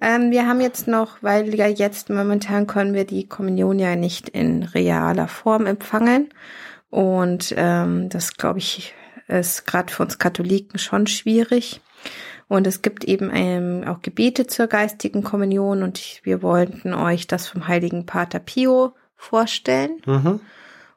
Ähm, 0.00 0.30
wir 0.30 0.46
haben 0.46 0.60
jetzt 0.60 0.88
noch, 0.88 1.18
weil 1.20 1.54
ja 1.54 1.66
jetzt 1.66 2.08
momentan 2.08 2.66
können 2.66 2.94
wir 2.94 3.04
die 3.04 3.28
Kommunion 3.28 3.78
ja 3.78 3.96
nicht 3.96 4.28
in 4.28 4.62
realer 4.62 5.28
Form 5.28 5.66
empfangen. 5.66 6.32
Und 6.88 7.54
ähm, 7.56 8.08
das, 8.08 8.34
glaube 8.36 8.60
ich, 8.60 8.94
ist 9.28 9.66
gerade 9.66 9.92
für 9.92 10.02
uns 10.02 10.18
Katholiken 10.18 10.78
schon 10.78 11.06
schwierig. 11.06 11.80
Und 12.50 12.66
es 12.66 12.82
gibt 12.82 13.04
eben 13.04 13.30
ähm, 13.32 13.84
auch 13.86 14.02
Gebete 14.02 14.44
zur 14.44 14.66
geistigen 14.66 15.22
Kommunion 15.22 15.84
und 15.84 16.00
ich, 16.00 16.22
wir 16.24 16.42
wollten 16.42 16.94
euch 16.94 17.28
das 17.28 17.46
vom 17.46 17.68
heiligen 17.68 18.06
Pater 18.06 18.40
Pio 18.40 18.92
vorstellen. 19.14 20.02
mhm. 20.04 20.40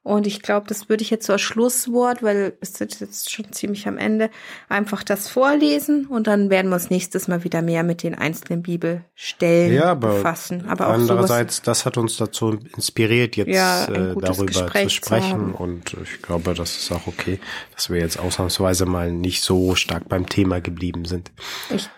Und 0.03 0.27
ich 0.27 0.41
glaube, 0.41 0.67
das 0.67 0.89
würde 0.89 1.01
ich 1.01 1.09
jetzt 1.09 1.25
so 1.25 1.31
als 1.31 1.41
Schlusswort, 1.41 2.21
weil 2.21 2.57
es 2.59 2.81
ist 2.81 2.99
jetzt 2.99 3.31
schon 3.31 3.53
ziemlich 3.53 3.87
am 3.87 3.97
Ende, 3.97 4.29
einfach 4.67 5.01
das 5.01 5.29
vorlesen 5.29 6.07
und 6.07 6.27
dann 6.27 6.49
werden 6.49 6.69
wir 6.69 6.75
uns 6.75 6.89
nächstes 6.89 7.29
Mal 7.29 7.45
wieder 7.45 7.61
mehr 7.61 7.83
mit 7.83 8.03
den 8.03 8.13
einzelnen 8.13 8.63
Bibelstellen 8.63 9.73
Ja, 9.73 9.85
aber 9.85 10.15
befassen. 10.15 10.65
Aber 10.67 10.87
auch 10.89 10.95
sowas, 10.95 11.09
andererseits, 11.09 11.61
das 11.61 11.85
hat 11.85 11.97
uns 11.97 12.17
dazu 12.17 12.59
inspiriert, 12.75 13.37
jetzt 13.37 13.47
Ja, 13.47 13.85
äh, 13.85 14.13
darüber 14.19 14.45
Gespräch 14.45 14.89
zu 14.89 15.01
zu 15.01 15.05
sprechen. 15.07 15.31
haben. 15.31 15.55
und 15.55 15.95
ich 16.03 16.21
glaube, 16.21 16.53
das 16.53 16.75
ist 16.75 16.91
auch 16.91 17.07
okay, 17.07 17.39
dass 17.73 17.89
wir 17.89 17.99
jetzt 18.01 18.19
ausnahmsweise 18.19 18.85
mal 18.85 19.09
nicht 19.09 19.41
so 19.41 19.73
stark 19.75 20.09
beim 20.09 20.27
Thema 20.27 20.59
geblieben 20.59 21.05
sind. 21.05 21.31
ich, 21.69 21.89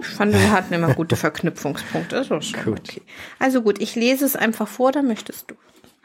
ich 0.00 0.06
fand, 0.08 0.32
wir 0.32 0.50
hatten 0.50 0.74
immer 0.74 0.92
gute 0.94 1.14
Verknüpfungspunkte. 1.14 2.24
Schon 2.24 2.40
Gut. 2.64 2.80
okay. 2.80 3.02
Also 3.38 3.62
gut, 3.62 3.80
ich 3.80 3.94
lese 3.94 4.24
es 4.24 4.34
einfach 4.34 4.66
vor, 4.66 4.90
dann 4.90 5.06
möchtest 5.06 5.50
du. 5.50 5.54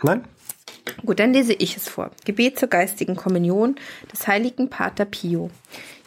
Nein? 0.03 0.23
Gut, 1.05 1.19
dann 1.19 1.33
lese 1.33 1.53
ich 1.53 1.77
es 1.77 1.87
vor. 1.87 2.11
Gebet 2.25 2.59
zur 2.59 2.69
geistigen 2.69 3.15
Kommunion 3.15 3.75
des 4.11 4.27
heiligen 4.27 4.69
Pater 4.69 5.05
Pio. 5.05 5.49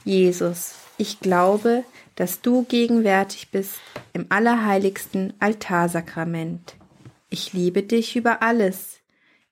Jesus, 0.04 0.74
ich 0.98 1.20
glaube, 1.20 1.84
dass 2.16 2.42
du 2.42 2.64
gegenwärtig 2.64 3.50
bist 3.50 3.80
im 4.12 4.26
allerheiligsten 4.28 5.32
Altarsakrament. 5.38 6.76
Ich 7.30 7.52
liebe 7.52 7.82
dich 7.82 8.16
über 8.16 8.42
alles. 8.42 9.00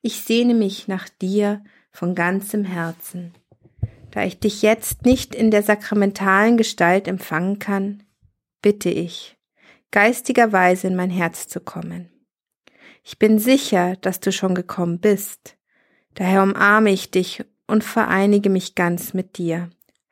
Ich 0.01 0.21
sehne 0.21 0.53
mich 0.53 0.87
nach 0.87 1.09
dir 1.09 1.63
von 1.91 2.15
ganzem 2.15 2.65
Herzen. 2.65 3.33
Da 4.11 4.23
ich 4.23 4.39
dich 4.39 4.61
jetzt 4.61 5.05
nicht 5.05 5.35
in 5.35 5.51
der 5.51 5.63
sakramentalen 5.63 6.57
Gestalt 6.57 7.07
empfangen 7.07 7.59
kann, 7.59 8.03
bitte 8.61 8.89
ich, 8.89 9.37
geistigerweise 9.91 10.87
in 10.87 10.95
mein 10.95 11.09
Herz 11.09 11.47
zu 11.47 11.59
kommen. 11.59 12.09
Ich 13.03 13.19
bin 13.19 13.39
sicher, 13.39 13.95
dass 13.97 14.19
du 14.19 14.31
schon 14.31 14.55
gekommen 14.55 14.99
bist. 14.99 15.57
Daher 16.15 16.43
umarme 16.43 16.91
ich 16.91 17.11
dich 17.11 17.43
und 17.67 17.83
vereinige 17.83 18.49
mich 18.49 18.75
ganz 18.75 19.13
mit 19.13 19.37
dir. 19.37 19.69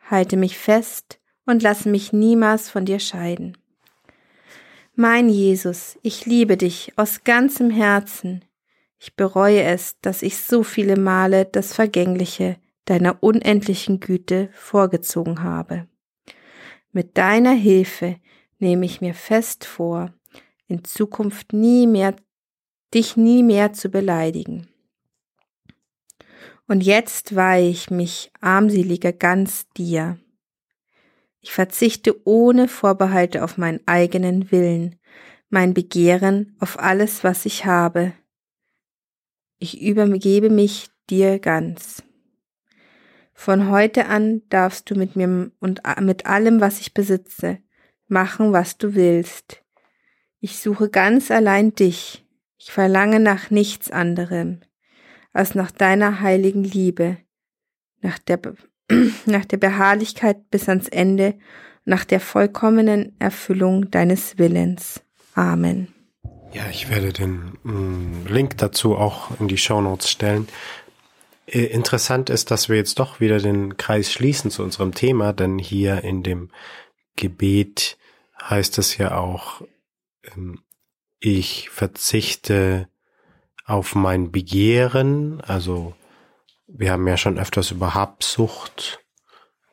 Halte 0.10 0.38
mich 0.38 0.58
fest 0.58 1.19
und 1.45 1.63
lasse 1.63 1.89
mich 1.89 2.13
niemals 2.13 2.69
von 2.69 2.86
dir 2.86 3.00
scheiden. 3.00 3.58
Mein 4.95 5.30
Jesus, 5.30 5.97
ich 6.02 6.26
liebe 6.26 6.58
dich 6.58 6.93
aus 6.95 7.23
ganzem 7.23 7.69
Herzen. 7.69 8.43
Ich 9.00 9.15
bereue 9.15 9.62
es, 9.62 10.00
dass 10.02 10.23
ich 10.23 10.38
so 10.38 10.63
viele 10.63 10.97
Male 10.97 11.45
das 11.45 11.73
Vergängliche 11.73 12.58
deiner 12.86 13.21
unendlichen 13.21 14.00
Güte 14.00 14.50
vorgezogen 14.54 15.43
habe. 15.43 15.88
Mit 16.91 17.17
deiner 17.17 17.52
Hilfe 17.52 18.15
nehme 18.60 18.86
ich 18.86 19.02
mir 19.02 19.13
fest 19.13 19.65
vor, 19.65 20.13
in 20.67 20.84
Zukunft 20.84 21.54
nie 21.54 21.86
mehr, 21.86 22.15
dich 22.93 23.17
nie 23.17 23.43
mehr 23.43 23.73
zu 23.73 23.89
beleidigen. 23.89 24.67
Und 26.67 26.82
jetzt 26.82 27.36
weihe 27.36 27.69
ich 27.69 27.89
mich, 27.89 28.32
armseliger, 28.41 29.13
ganz 29.13 29.67
dir. 29.78 30.19
Ich 31.39 31.54
verzichte 31.54 32.28
ohne 32.28 32.67
Vorbehalte 32.67 33.43
auf 33.43 33.58
meinen 33.58 33.80
eigenen 33.86 34.52
Willen, 34.52 34.97
mein 35.50 35.73
Begehren 35.73 36.58
auf 36.60 36.78
alles, 36.78 37.23
was 37.23 37.45
ich 37.45 37.65
habe. 37.65 38.12
Ich 39.60 39.82
übergebe 39.82 40.50
mich 40.50 40.89
dir 41.10 41.39
ganz. 41.39 42.04
Von 43.34 43.69
heute 43.69 44.08
an 44.08 44.41
darfst 44.50 44.89
du 44.89 44.95
mit 44.95 45.15
mir 45.15 45.52
und 45.60 45.82
mit 46.02 46.26
allem, 46.26 46.60
was 46.60 46.82
ich 46.82 46.93
besitze, 46.93 47.60
machen, 48.08 48.52
was 48.52 48.78
du 48.78 48.93
willst. 48.93 49.63
Ich 50.39 50.60
suche 50.60 50.89
ganz 50.89 51.32
allein 51.32 51.73
dich. 51.73 52.27
Ich 52.58 52.72
verlange 52.72 53.20
nach 53.20 53.50
nichts 53.50 53.91
anderem 53.91 54.62
als 55.38 55.54
nach 55.54 55.70
deiner 55.70 56.22
heiligen 56.22 56.63
Liebe, 56.63 57.17
nach 58.02 58.17
der, 58.17 58.39
nach 59.26 59.46
der 59.46 59.58
Beharrlichkeit 59.58 60.50
bis 60.50 60.67
ans 60.67 60.88
Ende, 60.88 61.36
nach 61.86 62.06
der 62.06 62.20
vollkommenen 62.20 63.15
Erfüllung 63.20 63.91
deines 63.91 64.39
Willens. 64.39 65.02
Amen. 65.36 65.93
Ja, 66.54 66.63
ich 66.72 66.89
werde 66.89 67.13
den 67.13 67.58
mm, 67.63 68.26
Link 68.28 68.58
dazu 68.58 68.96
auch 68.96 69.39
in 69.39 69.48
die 69.48 69.60
Show 69.60 69.80
Notes 69.80 70.10
stellen. 70.10 70.48
Äh, 71.46 71.65
interessant 71.65 72.32
ist, 72.32 72.50
dass 72.50 72.67
wir 72.67 72.78
jetzt 72.78 72.98
doch 72.98 73.20
wieder 73.20 73.38
den 73.38 73.78
Kreis 73.78 74.12
schließen 74.12 74.50
zu 74.50 74.63
unserem 74.63 74.93
Thema, 74.93 75.34
denn 75.34 75.60
hier 75.60 76.04
in 76.04 76.24
dem 76.24 76.50
Gebet 77.15 77.98
heißt 78.41 78.80
es 78.80 78.98
ja 78.98 79.17
auch, 79.17 79.62
ähm, 80.36 80.62
ich 81.19 81.69
verzichte 81.69 82.88
auf 83.65 83.95
mein 83.95 84.32
Begehren, 84.32 85.41
also 85.41 85.93
wir 86.67 86.91
haben 86.91 87.08
ja 87.08 87.17
schon 87.17 87.38
öfters 87.38 87.71
über 87.71 87.93
Habsucht 87.93 88.99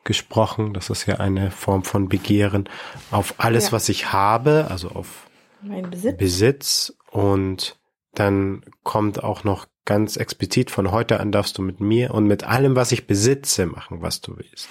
gesprochen, 0.04 0.74
das 0.74 0.90
ist 0.90 1.06
ja 1.06 1.16
eine 1.16 1.50
Form 1.50 1.84
von 1.84 2.08
Begehren, 2.08 2.68
auf 3.10 3.34
alles, 3.38 3.66
ja. 3.66 3.72
was 3.72 3.88
ich 3.88 4.12
habe, 4.12 4.66
also 4.70 4.90
auf 4.90 5.26
Besitz. 5.62 6.16
Besitz 6.18 6.96
und 7.10 7.78
dann 8.14 8.64
kommt 8.82 9.22
auch 9.22 9.44
noch 9.44 9.66
ganz 9.84 10.16
explizit 10.16 10.70
von 10.70 10.90
heute 10.90 11.20
an 11.20 11.32
darfst 11.32 11.58
du 11.58 11.62
mit 11.62 11.80
mir 11.80 12.12
und 12.12 12.26
mit 12.26 12.44
allem, 12.44 12.76
was 12.76 12.92
ich 12.92 13.06
besitze, 13.06 13.66
machen, 13.66 14.02
was 14.02 14.20
du 14.20 14.36
willst. 14.36 14.68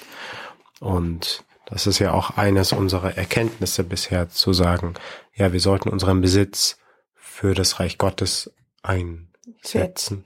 Und 0.80 1.44
das 1.66 1.88
ist 1.88 2.00
ja 2.00 2.14
auch 2.14 2.38
eines 2.38 2.74
unserer 2.74 3.18
Erkenntnisse 3.18 3.84
bisher 3.84 4.30
zu 4.30 4.54
sagen, 4.54 4.96
ja, 5.34 5.54
wir 5.54 5.60
sollten 5.60 5.90
unseren 5.90 6.22
Besitz 6.22 6.78
für 7.16 7.54
das 7.54 7.80
Reich 7.80 7.98
Gottes 7.98 8.54
einsetzen 8.82 10.26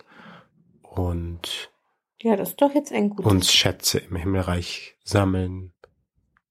und 0.81 1.71
ja, 2.19 2.35
das 2.35 2.49
ist 2.49 2.61
doch 2.61 2.73
jetzt 2.73 2.91
ein 2.91 3.11
gutes 3.11 3.31
uns 3.31 3.53
Schätze 3.53 3.99
im 3.99 4.15
Himmelreich 4.15 4.95
sammeln. 5.03 5.73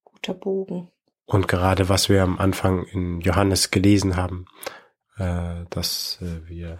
Guter 0.04 0.34
Bogen. 0.34 0.90
Und 1.24 1.48
gerade 1.48 1.88
was 1.88 2.08
wir 2.08 2.22
am 2.22 2.38
Anfang 2.38 2.84
in 2.84 3.20
Johannes 3.20 3.72
gelesen 3.72 4.16
haben, 4.16 4.46
äh, 5.18 5.64
dass 5.70 6.18
äh, 6.22 6.48
wir 6.48 6.78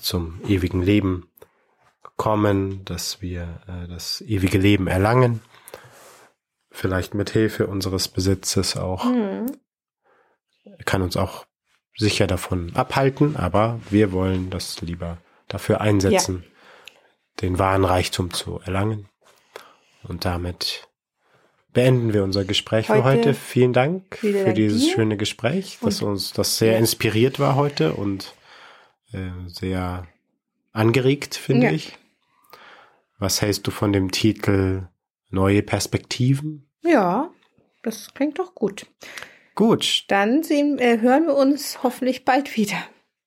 zum 0.00 0.40
ewigen 0.48 0.82
Leben 0.82 1.30
kommen, 2.16 2.84
dass 2.86 3.20
wir 3.20 3.60
äh, 3.68 3.86
das 3.88 4.22
ewige 4.22 4.56
Leben 4.58 4.86
erlangen, 4.86 5.42
vielleicht 6.72 7.14
mit 7.14 7.30
Hilfe 7.30 7.66
unseres 7.66 8.08
Besitzes 8.08 8.76
auch, 8.76 9.04
mhm. 9.04 9.46
kann 10.84 11.02
uns 11.02 11.16
auch 11.16 11.46
sicher 11.96 12.26
davon 12.26 12.74
abhalten, 12.74 13.36
aber 13.36 13.80
wir 13.90 14.12
wollen 14.12 14.50
das 14.50 14.80
lieber 14.80 15.18
dafür 15.48 15.80
einsetzen, 15.80 16.44
ja. 16.44 17.00
den 17.42 17.58
wahren 17.58 17.84
Reichtum 17.84 18.32
zu 18.32 18.60
erlangen. 18.60 19.08
Und 20.02 20.24
damit 20.24 20.88
beenden 21.72 22.12
wir 22.12 22.24
unser 22.24 22.44
Gespräch 22.44 22.88
heute 22.88 23.02
für 23.02 23.04
heute. 23.04 23.34
Vielen 23.34 23.72
Dank 23.72 24.16
für 24.16 24.52
dieses 24.54 24.82
dir. 24.82 24.94
schöne 24.94 25.16
Gespräch, 25.16 25.78
dass 25.82 26.02
uns 26.02 26.32
das 26.32 26.58
sehr 26.58 26.78
inspiriert 26.78 27.38
war 27.38 27.54
heute 27.54 27.92
und 27.92 28.34
äh, 29.12 29.30
sehr 29.46 30.06
angeregt, 30.72 31.34
finde 31.34 31.66
ja. 31.66 31.72
ich. 31.72 31.98
Was 33.18 33.40
hältst 33.40 33.66
du 33.66 33.70
von 33.70 33.92
dem 33.92 34.10
Titel 34.10 34.88
Neue 35.32 35.62
Perspektiven? 35.62 36.68
Ja, 36.82 37.30
das 37.82 38.12
klingt 38.14 38.38
doch 38.38 38.54
gut. 38.54 38.86
Gut. 39.54 40.04
Dann 40.08 40.42
sehen, 40.42 40.78
äh, 40.78 41.00
hören 41.00 41.26
wir 41.26 41.34
uns 41.34 41.82
hoffentlich 41.82 42.24
bald 42.24 42.56
wieder. 42.56 42.76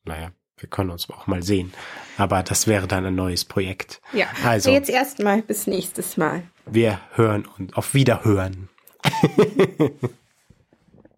Naja, 0.05 0.31
wir 0.57 0.69
können 0.69 0.91
uns 0.91 1.09
auch 1.09 1.27
mal 1.27 1.43
sehen. 1.43 1.73
Aber 2.17 2.43
das 2.43 2.67
wäre 2.67 2.87
dann 2.87 3.05
ein 3.05 3.15
neues 3.15 3.43
Projekt. 3.43 4.01
Ja, 4.13 4.27
also 4.43 4.69
jetzt 4.69 4.89
erstmal 4.89 5.41
bis 5.41 5.67
nächstes 5.67 6.15
Mal. 6.15 6.43
Wir 6.65 7.01
hören 7.13 7.47
und 7.57 7.75
auf 7.75 7.93
Wiederhören. 7.93 8.69